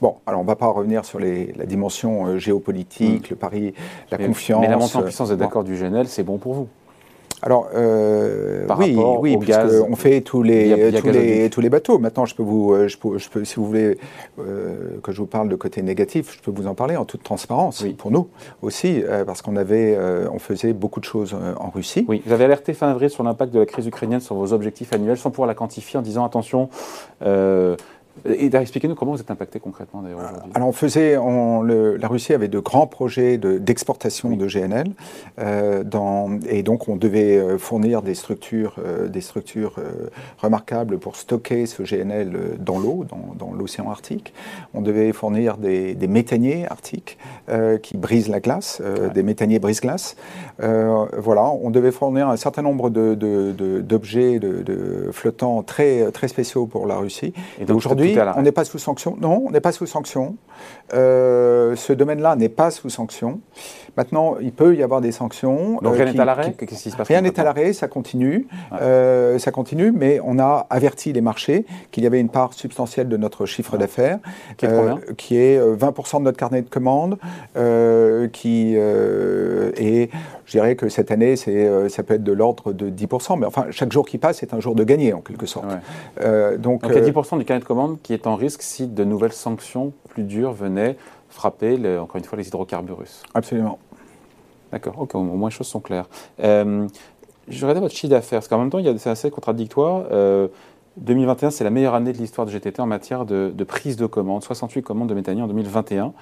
Bon, 0.00 0.16
alors 0.26 0.40
on 0.40 0.44
ne 0.44 0.48
va 0.48 0.56
pas 0.56 0.66
revenir 0.66 1.04
sur 1.04 1.20
la 1.20 1.66
dimension 1.66 2.26
euh, 2.26 2.38
géopolitique, 2.38 3.30
mm. 3.30 3.30
le 3.30 3.36
pari, 3.36 3.74
la 4.10 4.18
confiance. 4.18 4.60
Mais 4.60 4.68
la 4.68 4.76
montée 4.76 4.96
en 4.96 5.02
puissance 5.02 5.30
des 5.30 5.42
accords 5.42 5.64
du 5.64 5.74
GNL, 5.74 6.08
c'est 6.08 6.24
bon 6.24 6.38
pour 6.38 6.54
vous? 6.54 6.68
Alors, 7.44 7.70
euh, 7.74 8.66
oui, 8.78 8.96
oui 8.96 9.36
puisqu'on 9.36 9.96
fait 9.96 10.20
tous 10.20 10.44
les, 10.44 10.92
tous, 10.92 11.08
les, 11.08 11.50
tous 11.50 11.60
les 11.60 11.70
bateaux. 11.70 11.98
Maintenant, 11.98 12.24
je 12.24 12.36
peux 12.36 12.42
vous, 12.44 12.72
euh, 12.72 12.86
je 12.86 12.96
peux, 12.96 13.18
je 13.18 13.28
peux 13.28 13.44
si 13.44 13.56
vous 13.56 13.66
voulez 13.66 13.98
que 14.36 15.10
je 15.10 15.18
vous 15.18 15.26
parle 15.26 15.48
de 15.48 15.56
côté 15.56 15.82
négatif, 15.82 16.36
je 16.36 16.40
peux 16.40 16.52
vous 16.52 16.68
en 16.68 16.74
parler 16.74 16.96
en 16.96 17.04
toute 17.04 17.24
transparence, 17.24 17.84
pour 17.98 18.12
nous 18.12 18.28
aussi, 18.60 19.02
parce 19.26 19.42
qu'on 19.42 19.56
avait, 19.56 19.98
on 20.32 20.38
faisait 20.38 20.72
beaucoup 20.72 21.00
de 21.00 21.04
choses 21.04 21.36
en 21.58 21.70
Russie. 21.70 22.04
Oui, 22.08 22.22
vous 22.24 22.32
avez 22.32 22.44
alerté 22.44 22.74
fin 22.74 22.88
avril 22.88 23.10
sur 23.10 23.24
l'impact 23.24 23.52
de 23.52 23.58
la 23.58 23.66
crise 23.66 23.88
ukrainienne 23.88 24.20
sur 24.20 24.36
vos 24.36 24.52
objectifs 24.52 24.92
annuels, 24.92 25.18
sans 25.18 25.30
pouvoir 25.30 25.48
la 25.48 25.54
quantifier, 25.54 25.98
en 25.98 26.02
disant 26.02 26.24
attention, 26.24 26.68
et 28.24 28.54
expliquez-nous 28.54 28.94
comment 28.94 29.12
vous 29.12 29.20
êtes 29.20 29.30
impacté 29.30 29.58
concrètement 29.58 30.02
d'ailleurs 30.02 30.20
aujourd'hui. 30.20 30.52
Alors 30.54 30.68
on 30.68 30.72
faisait, 30.72 31.14
le, 31.14 31.96
la 31.96 32.08
Russie 32.08 32.32
avait 32.32 32.48
de 32.48 32.58
grands 32.58 32.86
projets 32.86 33.38
d'exportation 33.38 34.36
de, 34.36 34.46
GNL, 34.46 34.92
euh, 35.40 35.82
dans, 35.82 36.38
et 36.48 36.62
donc 36.62 36.88
on 36.88 36.96
devait 36.96 37.36
euh, 37.36 37.58
fournir 37.58 38.02
des 38.02 38.14
structures, 38.14 38.76
euh, 38.84 39.08
des 39.08 39.20
structures 39.20 39.76
remarquables 40.38 40.98
pour 40.98 41.16
stocker 41.16 41.66
ce 41.66 41.82
GNL 41.82 42.56
dans 42.58 42.78
l'eau, 42.78 43.04
dans, 43.08 43.34
dans 43.38 43.52
l'océan 43.52 43.90
Arctique. 43.90 44.32
On 44.74 44.82
devait 44.82 45.12
fournir 45.12 45.56
des, 45.56 45.94
des 45.94 46.08
méthaniers 46.08 46.66
arctiques 46.68 47.18
qui 47.82 47.96
brisent 47.96 48.28
la 48.28 48.40
glace, 48.40 48.80
des 49.14 49.22
méthaniers 49.22 49.58
brise-glace. 49.58 50.16
voilà, 50.58 51.50
on 51.62 51.70
devait 51.70 51.92
fournir 51.92 52.28
un 52.28 52.36
certain 52.36 52.62
nombre 52.62 52.90
d'objets 52.90 54.38
de, 54.38 54.62
de, 54.62 55.10
flottants 55.12 55.62
très, 55.62 56.10
très 56.12 56.28
spéciaux 56.28 56.66
pour 56.66 56.86
la 56.86 56.96
Russie. 56.96 57.32
Et, 57.60 57.64
et 57.68 57.72
aujourd'hui 57.72 58.01
on 58.36 58.42
n'est 58.42 58.52
pas 58.52 58.64
sous 58.64 58.78
sanction. 58.78 59.16
Non, 59.20 59.44
on 59.46 59.50
n'est 59.50 59.60
pas 59.60 59.72
sous 59.72 59.86
sanction. 59.86 60.36
Euh, 60.94 61.74
ce 61.76 61.92
domaine-là 61.92 62.36
n'est 62.36 62.48
pas 62.48 62.70
sous 62.70 62.90
sanction. 62.90 63.40
Maintenant, 63.96 64.36
il 64.40 64.52
peut 64.52 64.74
y 64.74 64.82
avoir 64.82 65.00
des 65.00 65.12
sanctions. 65.12 65.78
Donc 65.82 65.94
rien 65.94 66.06
euh, 66.06 66.12
n'est 66.12 66.20
à 66.20 66.24
l'arrêt 66.24 66.52
qui 66.52 66.74
se 66.74 66.96
passe 66.96 67.08
Rien 67.08 67.20
n'est 67.20 67.38
à 67.38 67.44
l'arrêt, 67.44 67.72
ça 67.72 67.88
continue. 67.88 68.46
Euh, 68.80 69.38
ça 69.38 69.50
continue, 69.50 69.92
mais 69.92 70.20
on 70.24 70.38
a 70.38 70.66
averti 70.70 71.12
les 71.12 71.20
marchés 71.20 71.66
qu'il 71.90 72.04
y 72.04 72.06
avait 72.06 72.20
une 72.20 72.28
part 72.28 72.54
substantielle 72.54 73.08
de 73.08 73.16
notre 73.16 73.46
chiffre 73.46 73.76
d'affaires 73.76 74.18
qui, 74.56 74.66
qui, 75.16 75.36
est 75.36 75.60
20% 75.60 76.18
de 76.18 76.22
notre 76.24 76.38
carnet 76.38 76.62
de 76.62 76.68
commandes, 76.68 77.18
qui 78.32 78.74
est, 78.76 80.10
je 80.46 80.52
dirais 80.52 80.76
que 80.76 80.88
cette 80.88 81.10
année, 81.10 81.36
c'est, 81.36 81.88
ça 81.88 82.02
peut 82.02 82.14
être 82.14 82.24
de 82.24 82.32
l'ordre 82.32 82.72
de 82.72 82.90
10%, 82.90 83.38
mais 83.38 83.46
enfin, 83.46 83.66
chaque 83.70 83.92
jour 83.92 84.06
qui 84.06 84.18
passe 84.18 84.42
est 84.42 84.54
un 84.54 84.60
jour 84.60 84.74
de 84.74 84.84
gagné 84.84 85.12
en 85.12 85.20
quelque 85.20 85.46
sorte. 85.46 85.66
donc, 86.58 86.82
donc 86.82 86.82
il 86.88 86.94
y 86.94 86.98
a 86.98 87.10
10% 87.10 87.38
du 87.38 87.44
carnet 87.44 87.60
de 87.60 87.64
qui 88.02 88.12
est 88.14 88.26
en 88.26 88.36
risque 88.36 88.62
si 88.62 88.86
de 88.86 89.04
nouvelles 89.04 89.32
sanctions 89.32 89.92
plus 90.08 90.24
dures 90.24 90.52
venaient 90.52 90.96
frapper, 91.28 91.98
encore 91.98 92.16
une 92.16 92.24
fois, 92.24 92.38
les 92.38 92.48
hydrocarbures 92.48 92.98
russes. 92.98 93.22
Absolument. 93.34 93.78
D'accord, 94.70 94.94
ok, 94.98 95.14
au 95.14 95.22
moins 95.22 95.50
les 95.50 95.54
choses 95.54 95.66
sont 95.66 95.80
claires. 95.80 96.06
Euh, 96.42 96.86
je 97.48 97.60
regardais 97.64 97.80
votre 97.80 97.94
chiffre 97.94 98.10
d'affaires, 98.10 98.38
parce 98.38 98.48
qu'en 98.48 98.58
même 98.58 98.70
temps, 98.70 98.80
c'est 98.98 99.10
assez 99.10 99.30
contradictoire. 99.30 100.04
2021, 100.96 101.48
euh, 101.48 101.50
c'est 101.50 101.64
la 101.64 101.70
meilleure 101.70 101.94
année 101.94 102.12
de 102.12 102.18
l'histoire 102.18 102.46
de 102.46 102.52
GTT 102.52 102.80
en 102.80 102.86
matière 102.86 103.26
de, 103.26 103.64
prise 103.64 103.96
de 103.96 104.06
commandes, 104.06 104.42
68 104.42 104.82
commandes 104.82 105.08
de 105.08 105.14
méthanier 105.14 105.42
en 105.42 105.48
2021. 105.48 106.12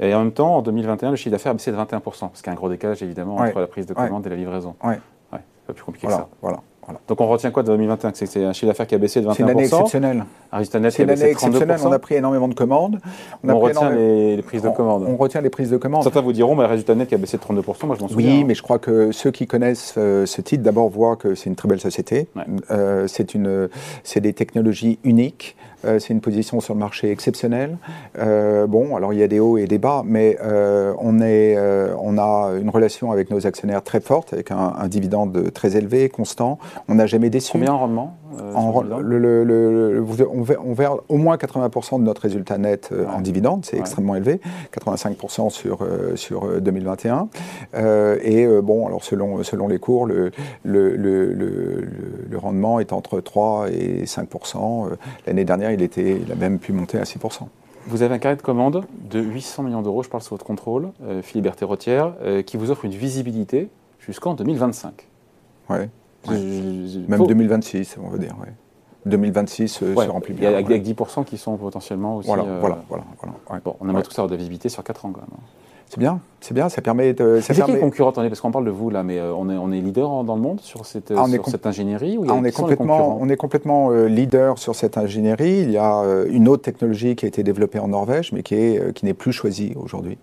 Et 0.00 0.14
en 0.14 0.20
même 0.20 0.32
temps, 0.32 0.56
en 0.56 0.62
2021, 0.62 1.10
le 1.10 1.16
chiffre 1.16 1.30
d'affaires 1.30 1.50
a 1.50 1.54
baissé 1.54 1.70
de 1.70 1.76
21%, 1.76 2.00
parce 2.00 2.42
qu'il 2.42 2.46
y 2.46 2.48
a 2.48 2.52
un 2.52 2.56
gros 2.56 2.68
décalage 2.68 3.02
évidemment 3.02 3.36
entre 3.36 3.60
la 3.60 3.66
prise 3.66 3.86
de 3.86 3.94
commande 3.94 4.26
et 4.26 4.30
la 4.30 4.36
livraison. 4.36 4.74
Oui. 4.82 4.94
Ouais, 5.32 5.40
c'est 5.40 5.66
pas 5.66 5.72
plus 5.72 5.84
compliqué 5.84 6.06
que 6.06 6.12
ça. 6.12 6.28
Voilà. 6.42 6.60
Donc 7.08 7.20
on 7.20 7.28
retient 7.28 7.50
quoi 7.50 7.62
de 7.62 7.68
2021 7.68 8.12
C'est 8.14 8.44
un 8.44 8.52
chiffre 8.52 8.66
d'affaires 8.66 8.86
qui 8.86 8.94
a 8.94 8.98
baissé 8.98 9.20
de 9.20 9.26
21%. 9.26 9.34
C'est 9.34 9.42
une 9.42 9.50
année 9.50 9.62
exceptionnelle. 9.64 10.24
Un 10.52 10.56
résultat 10.58 10.80
net 10.80 10.94
qui 10.94 11.02
a 11.02 11.04
baissé 11.04 11.32
de 11.32 11.38
32%. 11.38 11.86
On 11.86 11.92
a 11.92 11.98
pris 11.98 12.14
énormément 12.16 12.48
de 12.48 12.54
commandes. 12.54 13.00
On, 13.44 13.58
retient 13.58 13.90
les, 13.90 14.42
prises 14.42 14.62
de 14.62 14.70
commandes. 14.70 15.04
On, 15.06 15.16
retient 15.16 15.40
les 15.40 15.50
prises 15.50 15.70
de 15.70 15.76
commandes. 15.76 16.02
Certains 16.02 16.20
vous 16.20 16.32
diront, 16.32 16.54
mais 16.56 16.62
le 16.62 16.68
résultat 16.68 16.94
net 16.94 17.08
qui 17.08 17.14
a 17.14 17.18
baissé 17.18 17.36
de 17.36 17.42
32%, 17.42 17.86
moi 17.86 17.96
je 17.96 18.02
m'en 18.02 18.08
souviens. 18.08 18.30
Oui, 18.30 18.44
mais 18.44 18.54
je 18.54 18.62
crois 18.62 18.78
que 18.78 19.12
ceux 19.12 19.30
qui 19.30 19.46
connaissent 19.46 19.94
euh, 19.98 20.26
ce 20.26 20.40
titre, 20.40 20.62
d'abord 20.62 20.88
voient 20.88 21.16
que 21.16 21.34
c'est 21.34 21.50
une 21.50 21.56
très 21.56 21.68
belle 21.68 21.80
société. 21.80 22.28
Euh, 22.70 23.06
c'est 23.06 24.20
des 24.20 24.32
technologies 24.32 24.98
uniques. 25.04 25.56
Euh, 25.84 25.98
c'est 25.98 26.12
une 26.12 26.20
position 26.20 26.60
sur 26.60 26.74
le 26.74 26.80
marché 26.80 27.10
exceptionnelle. 27.10 27.78
Euh, 28.18 28.66
bon, 28.66 28.96
alors 28.96 29.12
il 29.12 29.18
y 29.18 29.22
a 29.22 29.28
des 29.28 29.40
hauts 29.40 29.56
et 29.56 29.66
des 29.66 29.78
bas, 29.78 30.02
mais 30.04 30.36
euh, 30.42 30.94
on, 30.98 31.20
est, 31.20 31.58
on 31.98 32.18
a 32.18 32.52
une 32.60 32.70
relation 32.70 33.12
avec 33.12 33.30
nos 33.30 33.46
actionnaires 33.46 33.82
très 33.82 34.00
forte, 34.00 34.32
avec 34.32 34.50
un, 34.50 34.88
dividende 34.88 35.52
très 35.52 35.76
élevé, 35.76 36.08
constant. 36.08 36.58
On 36.88 36.96
n'a 36.96 37.06
jamais 37.06 37.30
déçu. 37.30 37.52
Combien 37.52 37.72
en 37.72 37.78
rendement? 37.78 38.16
En, 38.54 38.82
le, 38.82 40.04
on, 40.30 40.72
verra 40.72 40.96
au 41.08 41.16
moins 41.16 41.36
80% 41.36 41.98
de 41.98 42.04
notre 42.04 42.22
résultat 42.22 42.58
net 42.58 42.92
en 43.08 43.20
dividende, 43.20 43.64
c'est 43.64 43.78
extrêmement 43.78 44.16
élevé, 44.16 44.40
85% 44.76 45.50
sur, 45.50 45.86
sur 46.14 46.60
2021. 46.60 47.28
et 48.22 48.46
bon, 48.62 48.86
alors 48.86 49.04
selon, 49.04 49.42
selon 49.42 49.68
les 49.68 49.78
cours, 49.78 50.06
le, 50.06 50.30
le, 50.64 52.38
rendement 52.38 52.80
est 52.80 52.92
entre 52.92 53.20
3 53.20 53.70
et 53.70 54.04
5%. 54.04 54.90
L'année 55.26 55.44
dernière, 55.44 55.72
il, 55.72 55.82
était, 55.82 56.20
il 56.24 56.32
a 56.32 56.34
même 56.34 56.58
pu 56.58 56.72
monter 56.72 56.98
à 56.98 57.04
6%. 57.04 57.46
Vous 57.86 58.02
avez 58.02 58.14
un 58.14 58.18
carnet 58.18 58.36
de 58.36 58.42
commande 58.42 58.84
de 59.10 59.20
800 59.20 59.62
millions 59.62 59.82
d'euros, 59.82 60.02
je 60.02 60.08
parle 60.08 60.22
sous 60.22 60.34
votre 60.34 60.44
contrôle, 60.44 60.90
euh, 61.02 61.22
Philippe 61.22 61.50
Rotière, 61.62 62.14
euh, 62.22 62.42
qui 62.42 62.56
vous 62.56 62.70
offre 62.70 62.84
une 62.84 62.92
visibilité 62.92 63.68
jusqu'en 63.98 64.34
2025. 64.34 65.06
Même 66.28 67.26
2026, 67.26 67.96
on 68.02 68.08
va 68.08 68.18
dire. 68.18 68.36
Ouais. 68.40 68.52
2026 69.06 69.82
euh, 69.82 69.94
se 69.94 70.10
remplit 70.10 70.34
bien. 70.34 70.50
Il 70.50 70.52
y 70.52 70.54
a, 70.54 70.58
avec 70.58 70.84
10% 70.84 71.24
qui 71.24 71.38
sont 71.38 71.56
potentiellement 71.56 72.16
aussi. 72.16 72.26
Voilà, 72.26 72.44
voilà, 72.60 72.78
voilà. 72.88 73.04
Bon, 73.64 73.76
on 73.80 73.88
aimerait 73.88 74.02
tout 74.02 74.10
ça 74.10 74.26
de 74.26 74.36
visibilité 74.36 74.68
sur 74.68 74.84
4 74.84 75.06
ans 75.06 75.12
quand 75.12 75.20
même. 75.20 75.30
Hein. 75.32 75.42
C'est 75.90 75.98
bien, 75.98 76.20
c'est 76.40 76.54
bien, 76.54 76.68
ça 76.68 76.82
permet 76.82 77.14
de. 77.14 77.40
C'est 77.42 77.52
permet... 77.52 77.74
qui 77.74 77.80
concurrent 77.80 78.12
Parce 78.12 78.40
qu'on 78.40 78.52
parle 78.52 78.64
de 78.64 78.70
vous 78.70 78.90
là, 78.90 79.02
mais 79.02 79.18
euh, 79.18 79.34
on 79.34 79.50
est, 79.50 79.56
on 79.56 79.72
est 79.72 79.80
leader 79.80 80.22
dans 80.22 80.36
le 80.36 80.40
monde 80.40 80.60
sur 80.60 80.86
cette, 80.86 81.10
ah, 81.10 81.26
sur 81.26 81.48
cette 81.48 81.66
ingénierie 81.66 82.16
ah, 82.28 82.32
on, 82.32 82.44
est 82.44 82.52
complètement, 82.52 83.18
on 83.20 83.28
est 83.28 83.36
complètement 83.36 83.90
euh, 83.90 84.06
leader 84.06 84.56
sur 84.58 84.76
cette 84.76 84.96
ingénierie. 84.96 85.62
Il 85.62 85.72
y 85.72 85.78
a 85.78 86.02
euh, 86.02 86.28
une 86.30 86.46
autre 86.46 86.62
technologie 86.62 87.16
qui 87.16 87.24
a 87.24 87.28
été 87.28 87.42
développée 87.42 87.80
en 87.80 87.88
Norvège, 87.88 88.30
mais 88.30 88.44
qui 88.44 88.54
n'est 89.02 89.14
plus 89.14 89.32
choisie 89.32 89.74
aujourd'hui, 89.74 90.16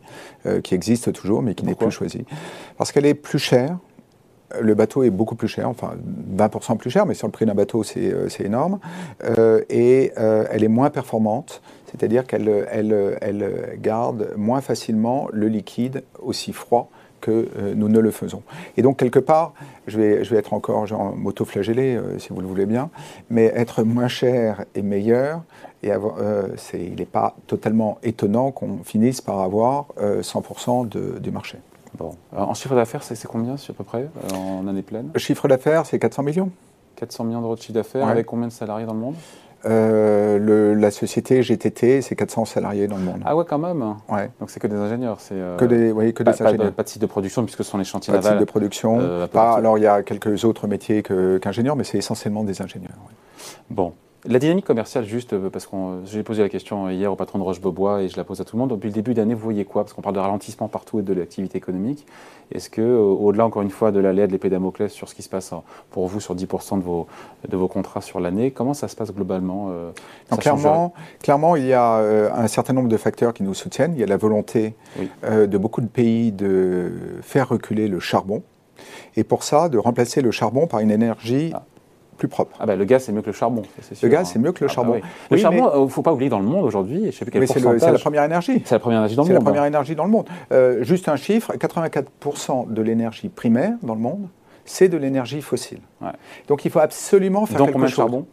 qui 0.63 0.73
existe 0.73 1.11
toujours, 1.11 1.41
mais 1.41 1.53
qui 1.53 1.65
n'est 1.65 1.75
plus 1.75 1.91
choisie. 1.91 2.23
Parce 2.77 2.93
qu'elle 2.93 3.05
est 3.05 3.13
plus 3.13 3.39
chère, 3.39 3.77
le 4.61 4.73
bateau 4.75 5.03
est 5.03 5.09
beaucoup 5.09 5.35
plus 5.35 5.47
cher, 5.47 5.69
enfin 5.69 5.93
20% 6.35 6.77
plus 6.77 6.89
cher, 6.89 7.05
mais 7.05 7.13
sur 7.13 7.27
le 7.27 7.31
prix 7.31 7.45
d'un 7.45 7.55
bateau, 7.55 7.83
c'est 7.83 8.13
énorme. 8.39 8.79
Euh, 9.23 9.61
et 9.69 10.13
euh, 10.17 10.45
elle 10.51 10.63
est 10.63 10.69
moins 10.69 10.89
performante, 10.89 11.61
c'est-à-dire 11.85 12.25
qu'elle 12.25 12.67
elle, 12.71 13.17
elle 13.21 13.77
garde 13.81 14.33
moins 14.37 14.61
facilement 14.61 15.27
le 15.31 15.47
liquide 15.47 16.03
aussi 16.21 16.53
froid 16.53 16.89
que 17.19 17.31
euh, 17.31 17.73
nous 17.75 17.89
ne 17.89 17.99
le 17.99 18.11
faisons. 18.11 18.43
Et 18.77 18.81
donc, 18.81 18.97
quelque 18.97 19.19
part, 19.19 19.53
je 19.87 19.97
vais, 19.97 20.23
je 20.23 20.29
vais 20.29 20.37
être 20.37 20.53
encore 20.53 20.85
genre 20.85 21.15
m'auto-flageller, 21.15 21.99
si 22.19 22.29
vous 22.29 22.41
le 22.41 22.47
voulez 22.47 22.67
bien, 22.67 22.89
mais 23.29 23.45
être 23.55 23.83
moins 23.83 24.07
cher 24.07 24.65
et 24.75 24.81
meilleur, 24.81 25.41
et 25.83 25.91
avoir, 25.91 26.15
il 26.73 26.95
n'est 26.95 27.05
pas 27.05 27.35
totalement 27.47 27.97
étonnant 28.01 28.51
qu'on 28.51 28.83
finisse 28.83 29.21
par 29.21 29.39
avoir 29.41 29.87
100% 29.99 30.89
de, 30.89 31.19
du 31.19 31.31
marché. 31.31 31.57
Bon. 31.97 32.11
en 32.35 32.53
chiffre 32.53 32.75
d'affaires, 32.75 33.03
c'est 33.03 33.21
combien 33.27 33.55
à 33.55 33.73
peu 33.73 33.83
près 33.83 34.03
euh, 34.33 34.35
en 34.35 34.67
année 34.67 34.81
pleine? 34.83 35.09
Le 35.13 35.19
chiffre 35.19 35.47
d'affaires, 35.47 35.85
c'est 35.85 35.99
400 35.99 36.23
millions. 36.23 36.51
400 36.97 37.23
millions 37.25 37.41
d'euros 37.41 37.55
de 37.55 37.59
chiffre 37.61 37.73
d'affaires, 37.73 38.05
Ouais. 38.05 38.11
avec 38.11 38.25
combien 38.25 38.47
de 38.47 38.51
salariés 38.53 38.85
dans 38.85 38.93
le 38.93 38.99
monde? 38.99 39.15
Euh, 39.65 40.37
le- 40.37 40.75
la 40.75 40.91
société 40.91 41.41
GTT, 41.41 42.01
c'est 42.01 42.15
400 42.15 42.45
salariés 42.45 42.87
dans 42.87 42.97
le 42.97 43.03
monde. 43.03 43.21
Ah 43.25 43.35
ouais, 43.35 43.43
quand 43.47 43.57
même? 43.57 43.81
Ouais. 44.07 44.29
Donc 44.39 44.49
c'est 44.51 44.59
que 44.59 44.67
des 44.67 44.75
ingénieurs. 44.75 45.19
C'est 45.19 45.33
euh, 45.35 45.57
Que 45.57 45.65
des, 45.65 45.91
oui, 45.91 46.13
que 46.13 46.21
pas, 46.23 46.31
des 46.33 46.37
pas 46.43 46.53
de, 46.53 46.69
pas 46.69 46.83
de 46.83 46.89
site 46.89 47.01
de 47.01 47.07
production 47.07 47.43
puisque 47.43 47.63
ce 47.63 47.71
sont 47.71 47.77
les 47.79 47.83
chantiers 47.83 48.11
Pas 48.13 48.19
de 48.19 48.23
site 48.23 48.31
navals. 48.31 48.45
de 48.45 48.49
production. 48.49 48.99
euh, 49.01 49.27
Pas- 49.27 49.53
alors, 49.55 49.77
il 49.79 49.81
y 49.83 49.87
a 49.87 50.03
quelques 50.03 50.45
autres 50.45 50.67
métiers 50.67 51.01
qu'ingénieurs, 51.41 51.75
mais 51.75 51.83
c'est 51.83 51.97
essentiellement 51.97 52.43
des 52.43 52.61
ingénieurs. 52.61 52.91
ouais. 53.07 53.13
Bon. 53.71 53.93
La 54.29 54.39
dynamique 54.39 54.65
commerciale, 54.65 55.05
juste 55.05 55.31
euh, 55.31 55.49
parce 55.49 55.65
que 55.65 55.75
j'ai 56.03 56.21
posé 56.21 56.41
la 56.43 56.49
question 56.49 56.89
hier 56.89 57.09
au 57.09 57.15
patron 57.15 57.39
de 57.39 57.43
Roche-Beaubois 57.45 58.01
et 58.01 58.09
je 58.09 58.17
la 58.17 58.25
pose 58.25 58.41
à 58.41 58.43
tout 58.43 58.57
le 58.57 58.59
monde. 58.59 58.71
Depuis 58.71 58.87
le 58.87 58.93
début 58.93 59.13
d'année, 59.13 59.33
vous 59.33 59.39
voyez 59.39 59.63
quoi? 59.63 59.83
Parce 59.83 59.93
qu'on 59.93 60.01
parle 60.01 60.15
de 60.15 60.19
ralentissement 60.19 60.67
partout 60.67 60.99
et 60.99 61.01
de 61.01 61.13
l'activité 61.13 61.57
économique. 61.57 62.05
Est-ce 62.51 62.69
que, 62.69 62.81
euh, 62.81 62.99
au-delà 62.99 63.45
encore 63.45 63.61
une 63.61 63.69
fois 63.69 63.91
de 63.93 64.01
la 64.01 64.13
de 64.13 64.31
l'épée 64.31 64.49
Damoclès 64.49 64.91
sur 64.91 65.07
ce 65.07 65.15
qui 65.15 65.21
se 65.21 65.29
passe 65.29 65.53
euh, 65.53 65.57
pour 65.91 66.07
vous 66.07 66.19
sur 66.19 66.35
10% 66.35 66.77
de 66.77 66.83
vos, 66.83 67.07
de 67.47 67.55
vos 67.55 67.69
contrats 67.69 68.01
sur 68.01 68.19
l'année, 68.19 68.51
comment 68.51 68.73
ça 68.73 68.89
se 68.89 68.97
passe 68.97 69.13
globalement 69.13 69.67
euh, 69.69 69.91
Donc, 70.29 70.41
clairement, 70.41 70.93
clairement, 71.21 71.55
il 71.55 71.65
y 71.65 71.73
a 71.73 71.95
euh, 71.99 72.29
un 72.35 72.47
certain 72.47 72.73
nombre 72.73 72.89
de 72.89 72.97
facteurs 72.97 73.33
qui 73.33 73.43
nous 73.43 73.53
soutiennent. 73.53 73.93
Il 73.93 73.99
y 73.99 74.03
a 74.03 74.07
la 74.07 74.17
volonté 74.17 74.75
Oui. 74.99 75.09
euh, 75.23 75.47
de 75.47 75.57
beaucoup 75.57 75.79
de 75.79 75.87
pays 75.87 76.33
de 76.33 76.91
faire 77.21 77.47
reculer 77.47 77.87
le 77.87 78.01
charbon. 78.01 78.43
Et 79.15 79.23
pour 79.23 79.43
ça, 79.43 79.69
de 79.69 79.77
remplacer 79.77 80.21
le 80.21 80.31
charbon 80.31 80.67
par 80.67 80.81
une 80.81 80.91
énergie 80.91 81.51
Ah. 81.55 81.63
Plus 82.17 82.27
propre. 82.27 82.57
Ah 82.59 82.65
bah, 82.65 82.75
le 82.75 82.83
gaz, 82.85 83.03
c'est 83.03 83.11
mieux 83.11 83.21
que 83.21 83.27
le 83.27 83.31
charbon. 83.33 83.61
sûr, 83.93 84.09
gaz, 84.09 84.21
hein. 84.21 84.29
c'est 84.33 84.39
mieux 84.39 84.51
que 84.51 84.63
le 84.63 84.65
Ah 84.65 84.67
bah 84.69 84.73
charbon. 84.73 84.93
oui. 84.95 85.01
Le 85.31 85.35
Oui, 85.35 85.41
charbon, 85.41 85.71
il 85.75 85.81
ne 85.83 85.87
faut 85.87 86.01
pas 86.01 86.11
oublier 86.13 86.29
dans 86.29 86.39
le 86.39 86.45
monde 86.45 86.65
aujourd'hui, 86.65 87.11
je 87.11 87.17
sais 87.17 87.25
plus 87.25 87.31
quel 87.31 87.41
Mais 87.41 87.47
c'est 87.47 87.55
le- 87.59 87.61
pourcentage. 87.61 87.87
c'est 87.89 87.93
la 87.93 87.99
première 87.99 88.23
énergie. 88.23 88.61
C'est 88.65 88.75
la 88.75 88.79
première 88.79 88.99
énergie 88.99 89.15
dans 89.15 89.23
le 89.23 89.27
C'est 89.27 89.33
la 89.33 89.39
monde. 89.39 89.45
première 89.45 89.65
énergie 89.65 89.95
dans 89.95 90.05
le 90.05 90.09
monde. 90.11 90.25
Euh, 90.51 90.83
juste 90.83 91.07
un 91.09 91.15
chiffre, 91.15 91.53
84% 91.55 92.67
de 92.69 92.81
l'énergie 92.81 93.29
primaire 93.29 93.73
dans 93.83 93.93
le 93.95 94.01
monde, 94.01 94.27
c'est 94.65 94.89
de 94.89 94.97
l'énergie 94.97 95.41
fossile. 95.41 95.79
Ouais. 96.01 96.09
Donc 96.47 96.65
il 96.65 96.71
faut 96.71 96.79
absolument 96.79 97.45
faire 97.45 97.57
Donc 97.57 97.67
quelque 97.67 97.73
combien 97.73 97.85
de 97.87 97.91
chose. 97.91 97.97
charbon? 97.97 98.25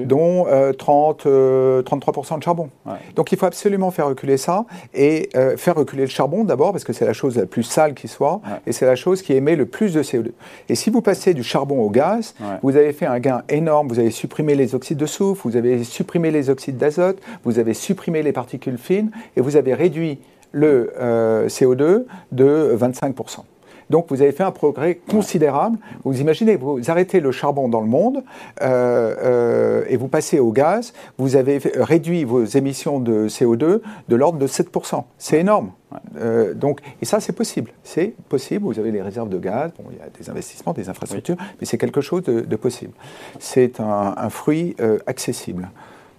Dont 0.00 0.46
euh, 0.48 0.72
30, 0.72 1.26
euh, 1.26 1.82
33% 1.82 2.38
de 2.38 2.42
charbon. 2.42 2.70
Ouais. 2.86 2.92
Donc 3.14 3.32
il 3.32 3.38
faut 3.38 3.46
absolument 3.46 3.90
faire 3.90 4.06
reculer 4.08 4.36
ça 4.36 4.64
et 4.94 5.28
euh, 5.36 5.56
faire 5.56 5.74
reculer 5.74 6.02
le 6.02 6.08
charbon 6.08 6.44
d'abord 6.44 6.72
parce 6.72 6.84
que 6.84 6.92
c'est 6.92 7.04
la 7.04 7.12
chose 7.12 7.36
la 7.36 7.46
plus 7.46 7.62
sale 7.62 7.94
qui 7.94 8.08
soit 8.08 8.40
Ouais. 8.44 8.58
et 8.66 8.72
c'est 8.72 8.86
la 8.86 8.96
chose 8.96 9.22
qui 9.22 9.32
émet 9.32 9.56
le 9.56 9.66
plus 9.66 9.92
de 9.94 10.02
CO2. 10.02 10.32
Et 10.68 10.74
si 10.74 10.90
vous 10.90 11.02
passez 11.02 11.34
du 11.34 11.42
charbon 11.42 11.80
au 11.80 11.90
gaz, 11.90 12.34
Ouais. 12.40 12.56
vous 12.62 12.76
avez 12.76 12.92
fait 12.92 13.06
un 13.06 13.18
gain 13.20 13.42
énorme, 13.48 13.88
vous 13.88 13.98
avez 13.98 14.10
supprimé 14.10 14.54
les 14.54 14.74
oxydes 14.74 14.98
de 14.98 15.06
soufre, 15.06 15.42
vous 15.48 15.56
avez 15.56 15.84
supprimé 15.84 16.30
les 16.30 16.50
oxydes 16.50 16.76
d'azote, 16.76 17.18
vous 17.44 17.58
avez 17.58 17.74
supprimé 17.74 18.22
les 18.22 18.32
particules 18.32 18.78
fines 18.78 19.10
et 19.36 19.40
vous 19.40 19.56
avez 19.56 19.74
réduit 19.74 20.18
le 20.52 20.92
euh, 21.00 21.46
CO2 21.48 22.04
de 22.32 22.76
25%. 22.78 23.44
Donc 23.90 24.06
vous 24.08 24.22
avez 24.22 24.32
fait 24.32 24.42
un 24.44 24.50
progrès 24.52 24.94
considérable. 25.10 25.76
Vous 26.04 26.20
imaginez, 26.20 26.56
vous 26.56 26.80
arrêtez 26.90 27.20
le 27.20 27.32
charbon 27.32 27.68
dans 27.68 27.80
le 27.80 27.86
monde 27.88 28.22
euh, 28.62 29.14
euh, 29.22 29.84
et 29.88 29.96
vous 29.96 30.08
passez 30.08 30.38
au 30.38 30.52
gaz, 30.52 30.92
vous 31.18 31.36
avez 31.36 31.60
fait- 31.60 31.72
réduit 31.76 32.24
vos 32.24 32.44
émissions 32.44 33.00
de 33.00 33.28
CO2 33.28 33.82
de 34.08 34.16
l'ordre 34.16 34.38
de 34.38 34.46
7%. 34.46 35.04
C'est 35.18 35.40
énorme. 35.40 35.72
Euh, 36.20 36.54
donc, 36.54 36.80
et 37.02 37.04
ça, 37.04 37.18
c'est 37.20 37.32
possible. 37.32 37.72
C'est 37.82 38.14
possible. 38.28 38.64
Vous 38.64 38.78
avez 38.78 38.92
les 38.92 39.02
réserves 39.02 39.28
de 39.28 39.38
gaz. 39.38 39.72
Bon, 39.76 39.84
il 39.90 39.98
y 39.98 40.00
a 40.00 40.08
des 40.08 40.30
investissements, 40.30 40.72
des 40.72 40.88
infrastructures, 40.88 41.36
mais 41.60 41.66
c'est 41.66 41.78
quelque 41.78 42.00
chose 42.00 42.22
de, 42.22 42.40
de 42.42 42.56
possible. 42.56 42.92
C'est 43.40 43.80
un, 43.80 44.14
un 44.16 44.30
fruit 44.30 44.76
euh, 44.80 44.98
accessible. 45.06 45.68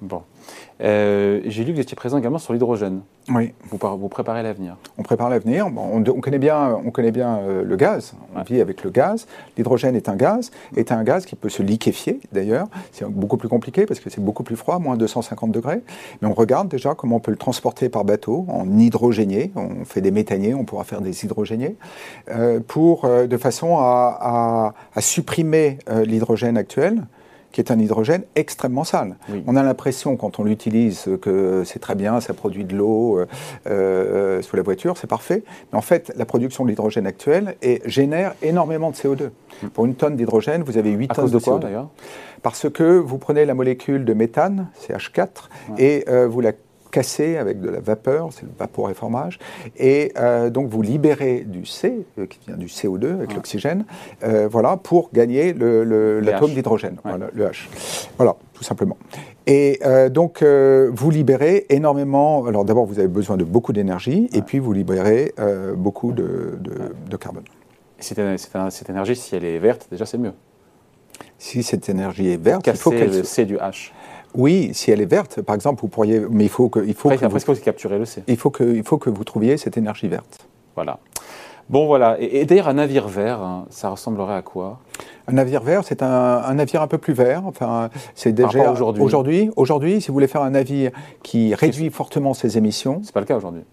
Bon. 0.02 0.24
Euh, 0.82 1.42
J'ai 1.46 1.64
lu 1.64 1.70
que 1.72 1.76
vous 1.76 1.82
étiez 1.82 1.96
présent 1.96 2.18
également 2.18 2.40
sur 2.40 2.54
l'hydrogène. 2.54 3.02
Oui. 3.30 3.54
Vous, 3.70 3.78
par- 3.78 3.98
vous 3.98 4.08
préparez 4.10 4.42
l'avenir. 4.42 4.78
On 4.98 5.04
prépare 5.04 5.30
l'avenir. 5.30 5.70
Bon, 5.70 5.84
on, 5.94 6.00
on 6.10 6.20
connaît 6.22 6.40
bien, 6.40 6.76
on 6.84 6.90
connaît 6.90 7.12
bien 7.12 7.38
euh, 7.38 7.64
le 7.64 7.76
gaz. 7.76 8.14
On 8.34 8.40
Ouais. 8.40 8.44
vit 8.44 8.60
avec 8.62 8.84
le 8.84 8.90
gaz. 8.90 9.28
L'hydrogène 9.58 9.96
est 9.96 10.10
un 10.10 10.16
gaz, 10.16 10.50
est 10.76 10.92
un 10.92 11.04
gaz 11.04 11.28
qui 11.28 11.36
peut 11.36 11.50
se 11.50 11.62
liquéfier 11.62 12.20
d'ailleurs. 12.32 12.68
C'est 12.94 13.06
beaucoup 13.08 13.38
plus 13.38 13.48
compliqué 13.48 13.86
parce 13.86 14.00
que 14.00 14.10
c'est 14.10 14.24
beaucoup 14.24 14.42
plus 14.42 14.56
froid, 14.56 14.80
moins 14.80 14.98
250 14.98 15.52
degrés. 15.52 15.82
Mais 16.22 16.28
on 16.28 16.34
regarde 16.34 16.68
déjà 16.68 16.96
comment 16.96 17.18
on 17.18 17.20
peut 17.20 17.32
le 17.32 17.38
transporter 17.38 17.88
par 17.90 18.04
bateau 18.04 18.48
en 18.50 18.68
hydrogénier. 18.80 19.52
On 19.56 19.86
fait 19.86 20.02
des 20.02 20.12
méthaniers, 20.12 20.56
on 20.56 20.66
pourra 20.66 20.84
faire 20.84 21.02
des 21.02 21.24
hydrogéniés 21.26 21.76
euh, 22.32 22.60
pour 22.60 23.08
de 23.08 23.38
façon 23.38 23.78
à, 23.78 24.18
à- 24.20 24.74
à 24.96 25.02
supprimer 25.02 25.78
l'hydrogène 26.06 26.58
actuel 26.58 27.04
qui 27.52 27.62
est 27.62 27.72
un 27.72 27.80
hydrogène 27.80 28.24
extrêmement 28.36 28.84
sale. 28.84 29.16
Oui. 29.30 29.44
On 29.48 29.56
a 29.56 29.64
l'impression, 29.64 30.16
quand 30.18 30.40
on 30.40 30.44
l'utilise, 30.44 31.10
que 31.22 31.64
c'est 31.66 31.80
très 31.80 31.96
bien, 31.96 32.22
ça 32.22 32.34
produit 32.34 32.64
de 32.66 32.76
l'eau 32.76 33.20
euh, 33.20 33.26
euh, 33.68 34.42
sous 34.42 34.56
la 34.56 34.64
voiture, 34.64 34.98
c'est 34.98 35.08
parfait. 35.08 35.44
Mais 35.72 35.78
en 35.78 35.82
fait, 35.82 36.12
la 36.16 36.26
production 36.26 36.64
de 36.64 36.70
l'hydrogène 36.70 37.08
actuelle 37.08 37.56
est- 37.62 37.82
génère 37.88 38.36
énormément 38.42 38.92
de 38.92 38.96
CO2. 38.96 39.30
Pour 39.74 39.86
une 39.86 39.96
tonne 39.96 40.16
d'hydrogène, 40.16 40.64
vous 40.64 40.78
avez 40.78 40.92
8 40.92 41.08
Hmm. 41.08 41.12
À 41.12 41.16
tonnes 41.16 41.24
cause 41.26 41.32
de, 41.34 41.40
de 41.40 41.44
quoi 41.44 41.58
CO2. 41.58 41.62
d'ailleurs? 41.62 41.90
Parce 42.42 42.70
que 42.70 42.98
vous 42.98 43.18
prenez 43.18 43.46
la 43.46 43.54
molécule 43.54 44.06
de 44.06 44.14
méthane, 44.14 44.68
CH4, 44.80 45.50
et 45.78 46.06
euh, 46.10 46.28
vous 46.28 46.42
la 46.42 46.54
cassez 46.92 47.38
avec 47.38 47.60
de 47.62 47.70
la 47.70 47.80
vapeur, 47.80 48.30
c'est 48.32 48.44
le 48.44 48.52
vaporéformage, 48.60 49.40
et 49.78 50.12
euh, 50.18 50.50
donc 50.50 50.68
vous 50.70 50.82
libérez 50.82 51.40
du 51.48 51.66
C, 51.66 52.06
euh, 52.20 52.26
qui 52.28 52.40
vient 52.46 52.58
du 52.58 52.68
CO2 52.68 53.14
avec 53.16 53.30
Ouais. 53.30 53.36
l'oxygène, 53.36 53.86
euh, 54.24 54.48
voilà, 54.52 54.78
pour 54.78 55.10
gagner 55.14 55.54
l'atome 55.54 56.52
H. 56.52 56.54
d'hydrogène, 56.54 56.94
Ouais. 57.04 57.12
voilà, 57.12 57.28
le 57.34 57.46
H. 57.46 57.68
Voilà, 58.18 58.36
tout 58.54 58.64
simplement. 58.64 58.98
Et 59.48 59.80
euh, 59.86 60.10
donc, 60.10 60.44
vous 60.44 61.10
libérez 61.10 61.66
énormément. 61.70 62.46
Alors, 62.46 62.64
d'abord, 62.66 62.86
vous 62.86 63.00
avez 63.00 63.08
besoin 63.08 63.38
de 63.38 63.44
beaucoup 63.44 63.74
d'énergie, 63.74 64.30
et 64.34 64.42
puis 64.42 64.60
vous 64.60 64.74
libérez 64.74 65.34
beaucoup 65.76 66.12
de, 66.12 66.58
de- 66.60 66.94
de 67.10 67.18
carbone. 67.18 67.44
Et 68.00 68.04
cette, 68.04 68.90
énergie, 68.90 69.16
si 69.16 69.36
elle 69.36 69.46
est 69.46 69.60
verte, 69.60 69.88
déjà 69.92 70.06
c'est 70.06 70.18
mieux. 70.18 70.34
Si 71.38 71.64
cette 71.64 71.88
énergie 71.90 72.30
est 72.32 72.42
verte, 72.42 72.66
il 72.68 72.74
faut 72.76 72.92
qu'elle. 72.92 73.12
le 73.16 73.24
C 73.24 73.46
du 73.46 73.58
H. 73.58 73.92
Oui, 74.36 74.72
si 74.74 74.92
elle 74.92 75.02
est 75.02 75.06
verte, 75.06 75.42
par 75.42 75.56
exemple, 75.56 75.82
vous 75.82 75.88
pourriez. 75.88 76.22
Mais 76.30 76.46
il 76.46 76.50
faut 76.50 76.70
que, 76.70 76.80
il 76.86 76.94
faut 76.94 77.10
Après, 77.10 77.28
que, 77.28 77.32
vous, 77.32 77.40
faut 77.40 77.56
capturer 77.56 77.98
le 78.00 78.06
C. 78.06 78.24
il 78.28 78.38
faut 78.38 78.50
que, 78.50 78.64
il 78.64 78.84
faut 78.84 78.98
que 78.98 79.10
vous 79.10 79.24
trouviez 79.24 79.58
cette 79.58 79.78
énergie 79.78 80.08
verte. 80.08 80.48
Voilà. 80.76 81.00
Bon, 81.70 81.86
voilà. 81.86 82.18
Et, 82.20 82.42
et 82.42 82.46
d'ailleurs, 82.46 82.68
un 82.68 82.74
navire 82.74 83.08
vert, 83.08 83.42
hein, 83.42 83.66
ça 83.70 83.90
ressemblerait 83.90 84.36
à 84.36 84.42
quoi? 84.42 84.80
Un 85.28 85.34
navire 85.34 85.62
vert, 85.62 85.84
c'est 85.86 86.02
un, 86.02 86.08
un 86.08 86.54
navire 86.54 86.82
un 86.82 86.88
peu 86.88 86.98
plus 86.98 87.14
vert. 87.14 87.44
Enfin, 87.46 87.90
c'est 88.16 88.32
déjà 88.34 88.72
aujourd'hui. 88.72 89.50
Aujourd'hui, 89.56 90.02
si 90.02 90.08
vous 90.08 90.14
voulez 90.14 90.28
faire 90.28 90.42
un 90.42 90.50
navire 90.52 90.92
qui 91.24 91.54
réduit 91.54 91.90
fortement 91.90 92.34
ses 92.34 92.58
émissions, 92.58 93.02
C'est 93.04 93.14
pas 93.14 93.20
le 93.22 93.26
cas 93.26 93.38
aujourd'hui. 93.38 93.64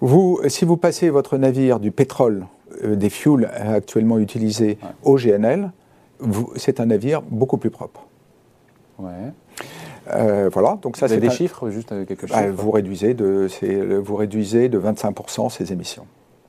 Vous, 0.00 0.40
si 0.48 0.64
vous 0.64 0.76
passez 0.76 1.10
votre 1.10 1.36
navire 1.36 1.78
du 1.78 1.90
pétrole, 1.90 2.46
euh, 2.84 2.96
des 2.96 3.10
fuels 3.10 3.50
euh, 3.52 3.76
actuellement 3.76 4.18
utilisés 4.18 4.78
Ouais. 4.82 4.88
au 5.04 5.16
GNL, 5.16 5.72
c'est 6.56 6.80
un 6.80 6.86
navire 6.86 7.20
beaucoup 7.22 7.58
plus 7.58 7.70
propre. 7.70 8.06
Ouais. 9.00 9.32
Euh, 10.12 10.48
voilà, 10.52 10.78
donc 10.80 10.96
ça 10.96 11.08
c'est 11.08 11.18
des 11.18 11.26
un- 11.28 11.30
chiffres, 11.30 11.68
juste 11.70 11.88
quelques 12.06 12.24
Ah, 12.32 12.42
chiffres 12.44 12.54
vous 12.56 12.70
réduisez 12.70 13.14
de, 13.14 13.46
euh, 13.62 14.00
vous 14.02 14.16
réduisez 14.16 14.68
de 14.68 14.78
25% 14.78 15.48
ces 15.50 15.72
émissions. 15.72 16.06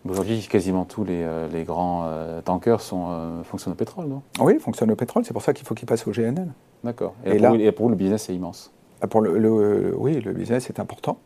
Aujourd'hui, 0.10 0.48
quasiment 0.50 0.84
tous 0.86 1.04
les, 1.04 1.22
euh, 1.22 1.48
les 1.52 1.64
grands 1.64 2.06
euh, 2.06 2.42
tankers 2.42 2.82
sont, 2.82 3.08
euh, 3.10 3.44
fonctionnent 3.44 3.74
au 3.74 3.76
pétrole, 3.78 4.08
non? 4.08 4.22
Oui, 4.40 4.54
il 4.56 4.60
fonctionne 4.60 4.90
au 4.92 4.96
pétrole, 4.96 5.24
c'est 5.26 5.34
pour 5.34 5.44
ça 5.44 5.54
qu'il 5.54 5.68
faut 5.68 5.76
qu'il 5.76 5.86
passe 5.88 6.08
au 6.08 6.12
GNL. 6.12 6.48
D'accord. 6.84 7.14
Et 7.26 7.36
Et, 7.36 7.40
là- 7.40 7.50
pour, 7.50 7.58
vous- 7.58 7.64
et 7.64 7.72
pour 7.72 7.86
vous, 7.86 7.90
le 7.92 7.96
business 7.98 8.28
est 8.30 8.34
immense. 8.34 8.72
Ah, 9.04 9.08
Pour 9.08 9.22
le, 9.22 9.38
le- 9.40 9.94
oui, 9.98 10.22
le 10.22 10.32
business 10.32 10.70
est 10.70 10.80
important. 10.80 11.18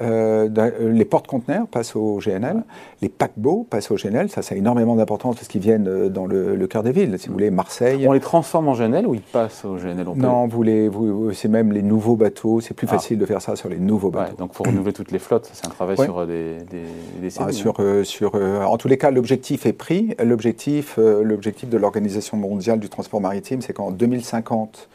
Euh, 0.00 0.48
euh, 0.58 0.92
les 0.92 1.04
porte-conteneurs 1.06 1.66
passent 1.66 1.96
au 1.96 2.18
GNL, 2.18 2.62
les 3.00 3.08
paquebots 3.08 3.66
passent 3.70 3.90
au 3.90 3.96
GNL. 3.96 4.28
Ça, 4.28 4.42
ça 4.42 4.54
a 4.54 4.58
énormément 4.58 4.96
d'importance 4.96 5.36
parce 5.36 5.48
qu'ils 5.48 5.62
viennent 5.62 5.88
euh, 5.88 6.08
dans 6.10 6.26
le, 6.26 6.54
le 6.56 6.66
cœur 6.66 6.82
des 6.82 6.92
villes. 6.92 7.16
Si 7.18 7.28
vous 7.28 7.32
voulez, 7.32 7.50
Marseille. 7.50 8.06
On 8.06 8.12
les 8.12 8.20
transforme 8.20 8.68
en 8.68 8.74
GNL 8.74 9.06
ou 9.06 9.14
ils 9.14 9.22
passent 9.22 9.64
au 9.64 9.76
GNL 9.76 10.06
on 10.08 10.14
peut- 10.14 10.20
Non, 10.20 10.46
vous 10.46 10.62
les, 10.62 10.88
vous, 10.88 11.32
c'est 11.32 11.48
même 11.48 11.72
les 11.72 11.82
nouveaux 11.82 12.16
bateaux. 12.16 12.60
C'est 12.60 12.74
plus 12.74 12.86
Ah. 12.90 12.94
facile 12.94 13.18
de 13.18 13.24
faire 13.24 13.40
ça 13.40 13.56
sur 13.56 13.70
les 13.70 13.78
nouveaux 13.78 14.08
Ouais, 14.08 14.14
bateaux. 14.14 14.36
donc 14.36 14.50
il 14.52 14.56
faut 14.58 14.64
renouveler 14.64 14.92
toutes 14.92 15.10
les 15.10 15.18
flottes. 15.18 15.48
C'est 15.52 15.66
un 15.66 15.70
travail 15.70 15.96
Ouais. 15.98 16.04
sur 16.04 16.26
des, 16.26 16.56
des, 16.70 17.28
Ah, 17.38 17.50
sur, 17.50 17.74
euh, 17.80 18.04
sur, 18.04 18.32
euh, 18.34 18.62
en 18.64 18.76
tous 18.76 18.88
les 18.88 18.98
cas, 18.98 19.10
l'objectif 19.10 19.64
est 19.64 19.72
pris. 19.72 20.14
L'objectif, 20.22 20.98
l'objectif 20.98 21.70
de 21.70 21.78
l'Organisation 21.78 22.36
mondiale 22.36 22.78
du 22.78 22.90
transport 22.90 23.20
maritime, 23.22 23.62
c'est 23.62 23.72
qu'en 23.72 23.90
2050, 23.90 24.88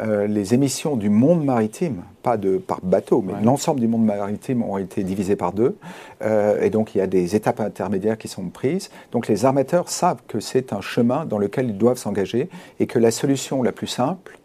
euh, 0.00 0.26
les 0.26 0.54
émissions 0.54 0.96
du 0.96 1.10
monde 1.10 1.44
maritime, 1.44 2.02
pas 2.22 2.36
de 2.36 2.56
par 2.56 2.80
bateau, 2.82 3.22
mais 3.26 3.34
Ouais. 3.34 3.42
l'ensemble 3.42 3.80
du 3.80 3.88
monde 3.88 4.04
maritime 4.04 4.62
ont 4.62 4.78
été 4.78 5.02
divisées 5.04 5.36
par 5.36 5.52
deux. 5.52 5.76
Euh, 6.22 6.60
et 6.62 6.70
donc, 6.70 6.94
il 6.94 6.98
y 6.98 7.00
a 7.00 7.06
des 7.06 7.36
étapes 7.36 7.60
intermédiaires 7.60 8.16
qui 8.16 8.28
sont 8.28 8.44
prises. 8.48 8.90
Donc, 9.10 9.28
les 9.28 9.44
armateurs 9.44 9.88
savent 9.88 10.22
que 10.28 10.40
c'est 10.40 10.72
un 10.72 10.80
chemin 10.80 11.26
dans 11.26 11.38
lequel 11.38 11.68
ils 11.70 11.78
doivent 11.78 11.98
s'engager 11.98 12.48
et 12.80 12.86
que 12.86 12.98
la 12.98 13.10
solution 13.10 13.62
la 13.62 13.72
plus 13.72 13.86
simple, 13.86 14.38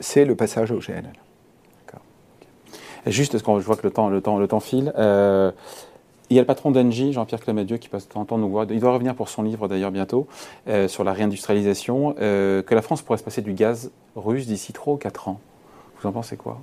c'est 0.00 0.24
le 0.24 0.34
passage 0.34 0.70
au 0.70 0.78
GNL. 0.80 1.04
Juste, 3.06 3.32
parce 3.32 3.42
que 3.42 3.60
je 3.60 3.66
vois 3.66 3.76
que 3.76 3.82
le 3.86 3.90
temps, 3.90 4.08
le 4.08 4.22
temps, 4.22 4.38
le 4.38 4.48
temps 4.48 4.60
file. 4.60 4.90
euh, 4.96 5.50
il 6.30 6.36
y 6.36 6.38
a 6.38 6.42
le 6.42 6.46
patron 6.46 6.70
d'Engie, 6.70 7.12
Jean-Pierre 7.12 7.40
Clamadieu, 7.40 7.76
qui 7.76 7.88
passe 7.88 8.08
de 8.08 8.12
temps 8.12 8.38
nous 8.38 8.48
voir. 8.48 8.66
Il 8.70 8.80
doit 8.80 8.92
revenir 8.92 9.14
pour 9.14 9.28
son 9.28 9.42
livre 9.42 9.68
d'ailleurs 9.68 9.90
bientôt 9.90 10.26
euh, 10.68 10.88
sur 10.88 11.04
la 11.04 11.12
réindustrialisation. 11.12 12.14
euh, 12.18 12.62
que 12.62 12.74
la 12.74 12.82
France 12.82 13.02
pourrait 13.02 13.18
se 13.18 13.24
passer 13.24 13.42
du 13.42 13.52
gaz 13.52 13.90
russe 14.16 14.46
d'ici 14.46 14.72
3 14.72 14.94
ou 14.94 14.96
4 14.96 15.28
ans. 15.28 15.40
Vous 16.00 16.08
en 16.08 16.12
pensez 16.12 16.36
quoi? 16.36 16.60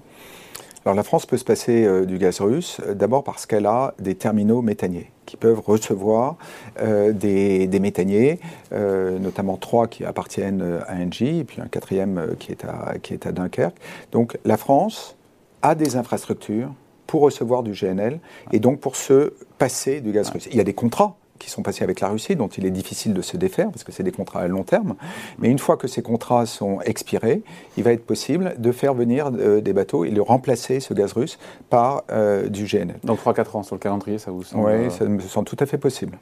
Alors 0.83 0.95
la 0.95 1.03
France 1.03 1.27
peut 1.27 1.37
se 1.37 1.43
passer 1.43 1.85
euh, 1.85 2.05
du 2.05 2.17
gaz 2.17 2.41
russe, 2.41 2.81
d'abord 2.95 3.23
parce 3.23 3.45
qu'elle 3.45 3.67
a 3.67 3.93
des 3.99 4.15
terminaux 4.15 4.63
méthaniers 4.63 5.11
qui 5.27 5.37
peuvent 5.37 5.61
recevoir 5.65 6.35
des, 6.77 7.65
des, 7.65 7.79
méthaniers, 7.79 8.41
notamment 8.71 9.55
trois 9.55 9.87
qui 9.87 10.03
appartiennent 10.03 10.81
à 10.85 10.95
Engie, 10.95 11.39
et 11.39 11.43
puis 11.45 11.61
un 11.61 11.67
quatrième 11.67 12.35
qui 12.37 12.51
est 12.51 13.25
à 13.25 13.31
Dunkerque. 13.31 13.77
Donc 14.11 14.37
la 14.43 14.57
France 14.57 15.15
a 15.61 15.73
des 15.73 15.95
infrastructures 15.95 16.73
pour 17.11 17.23
recevoir 17.23 17.61
du 17.61 17.73
GNL 17.73 18.21
et 18.53 18.59
donc 18.59 18.79
pour 18.79 18.95
se 18.95 19.33
passer 19.57 19.99
du 19.99 20.13
gaz 20.13 20.29
russe. 20.29 20.47
Il 20.49 20.55
y 20.55 20.61
a 20.61 20.63
des 20.63 20.73
contrats 20.73 21.17
qui 21.39 21.49
sont 21.49 21.61
passés 21.61 21.83
avec 21.83 21.99
la 21.99 22.07
Russie, 22.07 22.37
dont 22.37 22.47
il 22.47 22.65
est 22.65 22.71
difficile 22.71 23.13
de 23.13 23.21
se 23.21 23.35
défaire, 23.35 23.69
parce 23.69 23.83
que 23.83 23.91
c'est 23.91 24.03
des 24.03 24.13
contrats 24.13 24.39
à 24.39 24.47
long 24.47 24.63
terme. 24.63 24.95
Mais 25.37 25.49
une 25.49 25.59
fois 25.59 25.75
que 25.75 25.89
ces 25.89 26.01
contrats 26.01 26.45
sont 26.45 26.79
expirés, 26.85 27.41
il 27.75 27.83
va 27.83 27.91
être 27.91 28.05
possible 28.05 28.55
de 28.57 28.71
faire 28.71 28.93
venir 28.93 29.29
euh, 29.33 29.59
des 29.59 29.73
bateaux 29.73 30.05
et 30.05 30.11
de 30.11 30.21
remplacer 30.21 30.79
ce 30.79 30.93
gaz 30.93 31.11
russe 31.11 31.37
par 31.69 32.03
euh, 32.11 32.47
du 32.47 32.63
GNL. 32.63 32.95
Donc 33.03 33.19
3-4 33.19 33.57
ans 33.57 33.63
sur 33.63 33.75
le 33.75 33.81
calendrier, 33.81 34.17
ça 34.17 34.31
vous 34.31 34.43
semble 34.43 34.67
Oui, 34.67 34.71
euh, 34.71 34.89
ça 34.89 35.03
me 35.03 35.19
semble 35.19 35.49
tout 35.49 35.57
à 35.59 35.65
fait 35.65 35.77
possible. 35.77 36.17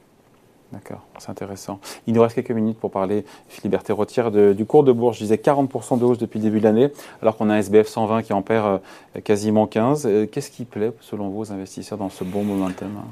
D'accord, 0.72 1.00
c'est 1.18 1.30
intéressant. 1.30 1.80
Il 2.06 2.14
nous 2.14 2.22
reste 2.22 2.36
quelques 2.36 2.52
minutes 2.52 2.78
pour 2.78 2.92
parler, 2.92 3.24
Philippe 3.48 3.72
Berthet 3.72 4.54
du 4.54 4.64
cours 4.64 4.84
de 4.84 4.92
bourse. 4.92 5.16
Je 5.16 5.24
disais 5.24 5.36
40% 5.36 5.98
de 5.98 6.04
hausse 6.04 6.18
depuis 6.18 6.38
le 6.38 6.44
début 6.44 6.60
de 6.60 6.64
l'année, 6.64 6.92
alors 7.22 7.36
qu'on 7.36 7.50
a 7.50 7.54
un 7.54 7.58
SBF 7.58 7.88
120 7.88 8.22
qui 8.22 8.32
en 8.32 8.42
perd 8.42 8.80
quasiment 9.24 9.66
15. 9.66 10.08
Qu'est-ce 10.30 10.50
qui 10.50 10.64
plaît, 10.64 10.92
selon 11.00 11.28
vous, 11.28 11.40
aux 11.40 11.52
investisseurs 11.52 11.98
dans 11.98 12.08
ce 12.08 12.22
bon 12.22 12.44
momentum 12.44 13.02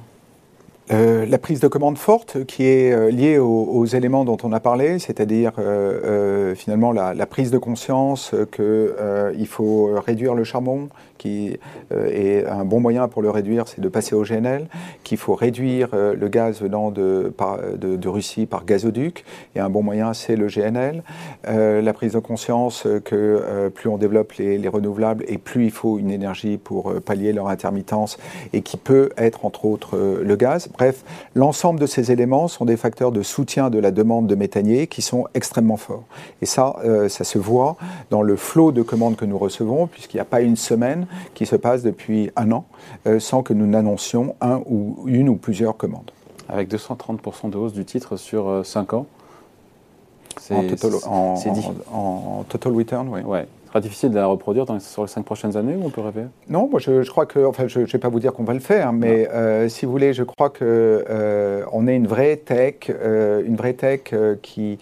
euh, 0.90 1.26
la 1.26 1.36
prise 1.36 1.60
de 1.60 1.68
commande 1.68 1.98
forte 1.98 2.44
qui 2.46 2.64
est 2.64 2.92
euh, 2.92 3.10
liée 3.10 3.36
aux, 3.38 3.84
éléments 3.84 4.24
dont 4.24 4.38
on 4.42 4.52
a 4.52 4.60
parlé, 4.60 4.98
c'est-à-dire 4.98 5.52
euh, 5.58 6.54
finalement 6.54 6.92
la, 6.92 7.12
la, 7.12 7.26
prise 7.26 7.50
de 7.50 7.58
conscience 7.58 8.34
qu'il 8.52 9.46
faut 9.46 9.90
réduire 10.06 10.34
le 10.34 10.44
charbon, 10.44 10.88
qui 11.18 11.58
est 11.90 12.46
un 12.46 12.64
bon 12.64 12.80
moyen 12.80 13.08
pour 13.08 13.22
le 13.22 13.30
réduire, 13.30 13.68
c'est 13.68 13.80
de 13.80 13.88
passer 13.88 14.14
au 14.14 14.22
GNL, 14.22 14.66
qu'il 15.04 15.18
faut 15.18 15.34
réduire 15.34 15.88
le 15.92 16.28
gaz 16.28 16.62
venant 16.62 16.90
de, 16.90 17.32
Russie 18.08 18.46
par 18.46 18.64
gazoduc, 18.64 19.24
et 19.54 19.60
un 19.60 19.68
bon 19.68 19.82
moyen 19.82 20.14
c'est 20.14 20.36
le 20.36 20.46
GNL. 20.46 21.02
la 21.44 21.92
prise 21.92 22.12
de 22.12 22.18
conscience 22.18 22.86
que 23.04 23.68
plus 23.74 23.88
on 23.88 23.98
développe 23.98 24.32
les, 24.32 24.58
les, 24.58 24.68
renouvelables 24.68 25.24
et 25.28 25.38
plus 25.38 25.66
il 25.66 25.70
faut 25.70 25.98
une 25.98 26.10
énergie 26.10 26.56
pour 26.56 26.94
pallier 27.02 27.32
leur 27.32 27.48
intermittence 27.48 28.18
et 28.52 28.62
qui 28.62 28.76
peut 28.76 29.10
être 29.16 29.44
entre 29.44 29.64
autres 29.64 29.98
le 30.22 30.36
gaz. 30.36 30.68
Bref, 30.72 31.04
l'ensemble 31.34 31.80
de 31.80 31.86
ces 31.86 32.12
éléments 32.12 32.48
sont 32.48 32.64
des 32.64 32.76
facteurs 32.76 33.12
de 33.12 33.22
soutien 33.22 33.70
de 33.70 33.78
la 33.78 33.90
demande 33.90 34.26
de 34.26 34.34
méthanier 34.34 34.86
qui 34.86 35.02
sont 35.02 35.26
extrêmement 35.34 35.76
forts. 35.76 36.04
Et 36.42 36.46
ça, 36.46 36.76
euh, 36.84 37.08
ça 37.08 37.24
se 37.24 37.38
voit 37.38 37.76
dans 38.10 38.22
le 38.22 38.36
flot 38.36 38.72
de 38.72 38.82
commandes 38.82 39.16
que 39.16 39.24
nous 39.24 39.38
recevons, 39.38 39.86
puisqu'il 39.86 40.16
n'y 40.16 40.20
a 40.20 40.26
pas 40.26 40.40
une 40.40 40.56
semaine 40.56 41.06
qui 41.34 41.46
se 41.46 41.56
passe 41.56 41.82
depuis 41.82 42.30
un 42.36 42.52
an 42.52 42.64
euh, 43.06 43.20
sans 43.20 43.42
que 43.42 43.52
nous 43.52 43.66
n'annoncions 43.66 44.34
un 44.40 44.60
ou 44.66 45.04
une 45.06 45.28
ou 45.28 45.36
plusieurs 45.36 45.76
commandes. 45.76 46.10
Avec 46.48 46.70
230% 46.70 47.50
de 47.50 47.56
hausse 47.56 47.72
du 47.72 47.84
titre 47.84 48.16
sur 48.16 48.64
5 48.64 48.92
euh, 48.92 48.96
ans 48.96 49.06
en 50.50 50.62
total, 50.62 50.90
en, 51.06 51.34
en, 51.92 52.44
total 52.44 52.72
return, 52.74 53.08
oui. 53.08 53.20
Ouais 53.20 53.46
sera 53.68 53.80
difficile 53.80 54.10
de 54.10 54.16
la 54.16 54.26
reproduire 54.26 54.64
dans, 54.64 54.80
sur 54.80 55.02
les 55.02 55.08
cinq 55.08 55.24
prochaines 55.24 55.56
années 55.56 55.76
ou 55.76 55.84
on 55.84 55.90
peut 55.90 56.00
rêver? 56.00 56.24
Non, 56.48 56.68
moi 56.68 56.80
je, 56.80 57.08
crois 57.08 57.26
que, 57.26 57.44
enfin 57.44 57.68
je 57.68 57.80
ne 57.80 57.84
vais 57.84 57.98
pas 57.98 58.08
vous 58.08 58.20
dire 58.20 58.32
qu'on 58.32 58.44
va 58.44 58.54
le 58.54 58.60
faire, 58.60 58.92
mais 58.92 59.28
euh, 59.28 59.68
si 59.68 59.84
vous 59.84 59.92
voulez, 59.92 60.12
je 60.12 60.22
crois 60.22 60.48
qu'on 60.48 60.58
euh, 60.62 61.62
on 61.72 61.86
est 61.86 61.94
une 61.94 62.06
vraie 62.06 62.36
tech, 62.36 62.90
euh, 62.90 63.42
une 63.44 63.56
vraie 63.56 63.74
tech 63.74 64.14
qui, 64.42 64.78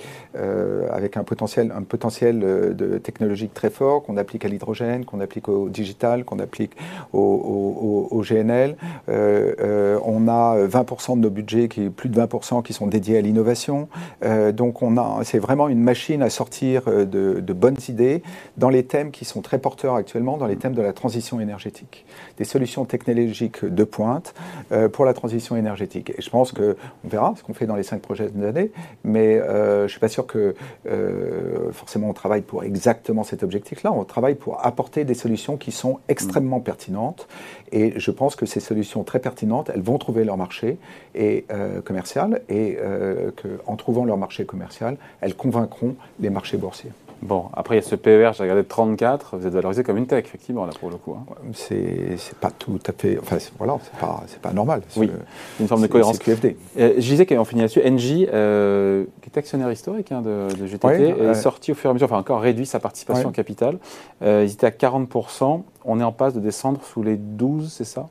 avec 0.90 1.16
un 1.16 1.25
potentiel, 1.25 1.73
un 1.76 1.83
potentiel 1.83 2.38
de 2.40 2.99
technologique 2.99 3.55
très 3.55 3.71
fort, 3.71 4.02
qu'on 4.02 4.16
applique 4.16 4.45
à 4.45 4.49
l'hydrogène, 4.49 5.05
qu'on 5.05 5.21
applique 5.21 5.49
au 5.49 5.69
digital, 5.69 6.25
qu'on 6.25 6.38
applique 6.38 6.73
au, 7.12 8.09
au, 8.11 8.23
GNL. 8.23 8.76
on 9.09 10.28
a 10.28 10.66
20% 10.66 11.16
de 11.16 11.21
nos 11.21 11.31
budgets, 11.31 11.69
qui, 11.69 11.88
plus 11.88 12.09
de 12.09 12.21
20% 12.21 12.62
qui 12.62 12.73
sont 12.73 12.87
dédiés 12.87 13.19
à 13.19 13.21
l'innovation. 13.21 13.88
donc 14.52 14.83
on 14.83 14.97
a, 14.97 15.21
c'est 15.25 15.38
vraiment 15.38 15.69
une 15.69 15.81
machine 15.81 16.23
à 16.23 16.31
sortir 16.31 16.85
de, 16.85 17.40
de 17.40 17.53
bonnes 17.53 17.79
idées 17.88 18.22
dans 18.57 18.68
les 18.68 18.76
les 18.77 18.85
thèmes 18.85 19.11
qui 19.11 19.25
sont 19.25 19.41
très 19.41 19.59
porteurs 19.59 19.95
actuellement 19.95 20.37
dans 20.37 20.47
les 20.47 20.57
thèmes 20.57 20.75
de 20.75 20.83
la 20.83 20.93
transition 20.93 21.41
énergétique. 21.41 22.05
Des 22.37 22.45
solutions 22.45 22.85
technologiques 22.85 23.65
de 23.65 23.85
pointe 23.85 24.35
euh, 24.71 24.91
pour 24.91 25.07
la 25.07 25.15
transition 25.15 25.57
énergétique. 25.57 26.11
Et 26.11 26.21
je 26.21 26.29
pense 26.29 26.53
qu'on 26.53 26.75
verra 27.05 27.33
ce 27.39 27.43
qu'on 27.43 27.55
fait 27.55 27.65
dans 27.65 27.75
les 27.75 27.83
cinq 27.83 28.03
prochaines 28.03 28.45
années, 28.45 28.71
mais 29.03 29.39
euh, 29.39 29.79
je 29.79 29.83
ne 29.85 29.89
suis 29.89 30.01
pas 30.01 30.09
sûr 30.09 30.27
que 30.27 30.55
euh, 30.91 31.73
forcément 31.73 32.11
on 32.11 32.12
travaille 32.12 32.43
pour 32.43 32.65
exactement 32.65 33.25
cet 33.25 33.43
objectif-là. 33.43 33.93
On 33.93 34.05
travaille 34.05 34.35
pour 34.35 34.65
apporter 34.67 35.05
des 35.05 35.15
solutions 35.15 35.57
qui 35.57 35.73
sont 35.73 36.01
extrêmement 36.09 36.61
pertinentes. 36.61 37.29
Et 37.73 37.99
je 37.99 38.11
pense 38.11 38.37
que 38.37 38.45
ces 38.45 38.61
solutions 38.61 39.05
très 39.05 39.21
pertinentes, 39.21 39.71
elles 39.75 39.81
vont 39.81 39.97
trouver 39.97 40.25
leur 40.25 40.37
marché 40.37 40.77
et, 41.15 41.47
commercial 41.85 42.43
et 42.49 42.79
qu'en 43.41 43.77
trouvant 43.77 44.05
leur 44.05 44.19
marché 44.19 44.45
commercial, 44.45 44.97
elles 45.21 45.35
convaincront 45.35 45.97
les 46.21 46.31
marchés 46.31 46.59
boursiers. 46.59 46.93
Bon, 47.22 47.46
après, 47.55 47.76
il 47.76 47.83
y 47.83 47.85
a 47.85 47.88
ce 47.88 47.96
PER, 47.96 48.31
j'ai 48.35 48.42
regardé 48.42 48.62
34, 48.62 49.37
vous 49.38 49.46
êtes 49.46 49.52
valorisé 49.52 49.83
comme 49.83 49.96
une 49.96 50.07
tech, 50.07 50.24
effectivement, 50.24 50.66
là, 50.66 50.72
pour 50.79 50.90
le 50.90 50.96
coup. 50.96 51.14
Hein. 51.14 51.24
C'est 51.55 52.16
pas 52.40 52.50
tout 52.50 52.79
à 52.87 52.92
fait. 52.92 53.18
Enfin, 53.20 53.38
voilà, 53.59 53.79
c'est 53.83 53.98
pas, 53.98 54.22
pas 54.42 54.52
normal. 54.52 54.83
Oui, 54.96 55.11
une 55.59 55.66
forme 55.66 55.83
de 55.83 55.87
cohérence. 55.87 56.18
QFD. 56.18 56.57
Euh, 56.79 56.94
je 56.96 57.09
disais 57.09 57.24
qu'on 57.24 57.44
finit 57.44 57.62
là-dessus. 57.62 57.81
Engie, 57.87 58.29
euh, 58.33 59.05
qui 59.22 59.31
est 59.31 59.38
actionnaire 59.38 59.72
historique 59.72 60.12
hein, 60.12 60.20
de, 60.20 60.48
GTT, 60.66 60.87
est 60.87 61.35
sorti 61.35 61.72
au 61.72 61.74
fur 61.74 61.88
et 61.88 61.92
à 61.92 61.94
mesure, 61.94 62.07
enfin, 62.07 62.18
encore 62.18 62.40
réduit 62.40 62.66
sa 62.66 62.81
participation 62.81 63.31
en 63.31 63.33
capital. 63.33 63.79
Euh, 64.22 64.44
ils 64.46 64.52
étaient 64.52 64.66
à 64.66 64.70
40%. 64.70 65.62
On 65.85 66.00
est 66.00 66.05
en 66.05 66.12
passe 66.12 66.35
de 66.35 66.40
descendre 66.40 66.81
sous 66.85 67.02
les 67.02 67.16
12, 67.16 67.72
c'est 67.72 67.85
ça? 67.85 68.09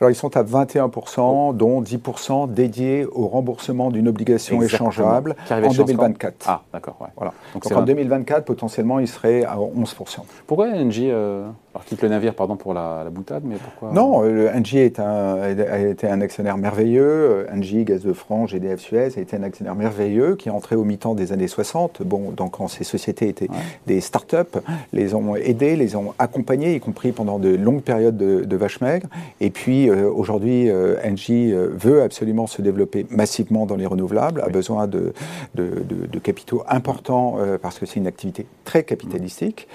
Alors 0.00 0.10
ils 0.10 0.14
sont 0.14 0.34
à 0.34 0.42
21%, 0.42 1.54
dont 1.54 1.82
10% 1.82 2.50
dédiés 2.50 3.04
au 3.04 3.28
remboursement 3.28 3.90
d'une 3.90 4.08
obligation 4.08 4.62
échangeable 4.62 5.36
en 5.50 5.72
2024. 5.72 6.46
Ah, 6.48 6.62
d'accord. 6.72 6.96
Voilà. 7.16 7.34
Donc, 7.52 7.70
en 7.70 7.82
2024, 7.82 8.46
potentiellement, 8.46 8.98
il 8.98 9.08
serait 9.08 9.44
à 9.44 9.56
11%. 9.56 10.20
Pourquoi 10.46 10.68
NG 10.68 11.00
euh, 11.00 11.46
alors, 11.72 11.84
quitte 11.84 12.02
le 12.02 12.08
navire, 12.08 12.34
pardon 12.34 12.56
pour 12.56 12.74
la, 12.74 13.08
boutade, 13.12 13.44
mais 13.44 13.54
pourquoi 13.54 13.92
Non, 13.92 14.24
euh, 14.24 14.50
est 14.74 14.98
un, 14.98 15.36
a 15.40 15.78
été 15.78 16.08
un 16.08 16.20
actionnaire 16.20 16.58
merveilleux. 16.58 17.46
NG, 17.54 17.84
Gaz 17.84 18.02
de 18.02 18.12
France, 18.12 18.50
GDF 18.50 18.80
Suez, 18.80 19.10
a 19.16 19.20
été 19.20 19.36
un 19.36 19.44
actionnaire 19.44 19.76
merveilleux 19.76 20.34
qui 20.34 20.48
est 20.48 20.52
entré 20.52 20.74
au 20.74 20.82
mi-temps 20.82 21.14
des 21.14 21.32
années 21.32 21.46
60. 21.46 22.02
Bon, 22.02 22.32
donc 22.32 22.56
quand 22.56 22.66
ces 22.66 22.82
sociétés 22.82 23.28
étaient 23.28 23.48
des 23.86 24.00
start-up, 24.00 24.58
les 24.92 25.14
ont 25.14 25.36
aidés, 25.36 25.76
les 25.76 25.94
ont 25.94 26.12
accompagnés, 26.18 26.74
y 26.74 26.80
compris 26.80 27.12
pendant 27.12 27.38
de 27.38 27.54
longues 27.54 27.82
périodes 27.82 28.16
de, 28.16 28.44
de 28.44 28.56
vaches 28.56 28.80
maigres. 28.80 29.06
Et 29.40 29.50
puis 29.50 29.88
euh, 29.88 30.10
aujourd'hui, 30.10 30.68
euh, 30.68 30.96
Engie 31.04 31.52
veut 31.52 32.02
absolument 32.02 32.48
se 32.48 32.62
développer 32.62 33.06
massivement 33.10 33.66
dans 33.66 33.76
les 33.76 33.86
renouvelables, 33.86 34.40
a 34.40 34.48
besoin 34.48 34.88
de, 34.88 35.12
de, 35.54 36.18
capitaux 36.18 36.64
importants 36.68 37.38
parce 37.62 37.78
que 37.78 37.86
c'est 37.86 37.98
une 37.98 38.06
activité 38.06 38.44
très 38.64 38.82
capitalistique. 38.82 39.68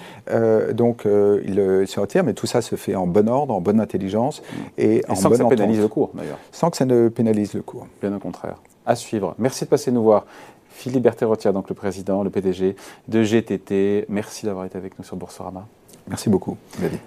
donc 0.73 1.05
il 1.05 1.84
retire, 1.99 2.23
mais 2.23 2.33
tout 2.33 2.47
ça 2.47 2.61
se 2.61 2.75
fait 2.75 2.95
en 2.95 3.07
bon 3.07 3.29
ordre, 3.29 3.53
en 3.53 3.61
bonne 3.61 3.79
intelligence 3.79 4.41
et, 4.77 5.03
en 5.07 5.15
sans 5.15 5.29
que 5.29 5.37
ça 5.37 5.45
pénalise 5.45 5.79
le 5.79 5.87
cours, 5.87 6.11
d'ailleurs. 6.13 6.39
Sans 6.51 6.69
que 6.69 6.77
ça 6.77 6.85
ne 6.85 7.09
pénalise 7.09 7.53
le 7.53 7.61
cours. 7.61 7.87
Bien 8.01 8.15
au 8.15 8.19
contraire. 8.19 8.57
À 8.85 8.95
suivre. 8.95 9.35
Merci 9.37 9.65
de 9.65 9.69
passer 9.69 9.91
nous 9.91 10.03
voir. 10.03 10.25
Philippe 10.69 11.03
Berthet-Rotière, 11.03 11.53
donc 11.53 11.69
le 11.69 11.75
président, 11.75 12.23
le 12.23 12.29
PDG 12.29 12.75
de 13.07 13.23
GTT. 13.23 14.05
Merci 14.09 14.45
d'avoir 14.45 14.65
été 14.65 14.77
avec 14.77 14.99
nous 14.99 15.05
sur 15.05 15.15
Boursorama. 15.15 15.65
Merci 16.07 16.29
beaucoup, 16.29 16.57
David. 16.79 16.99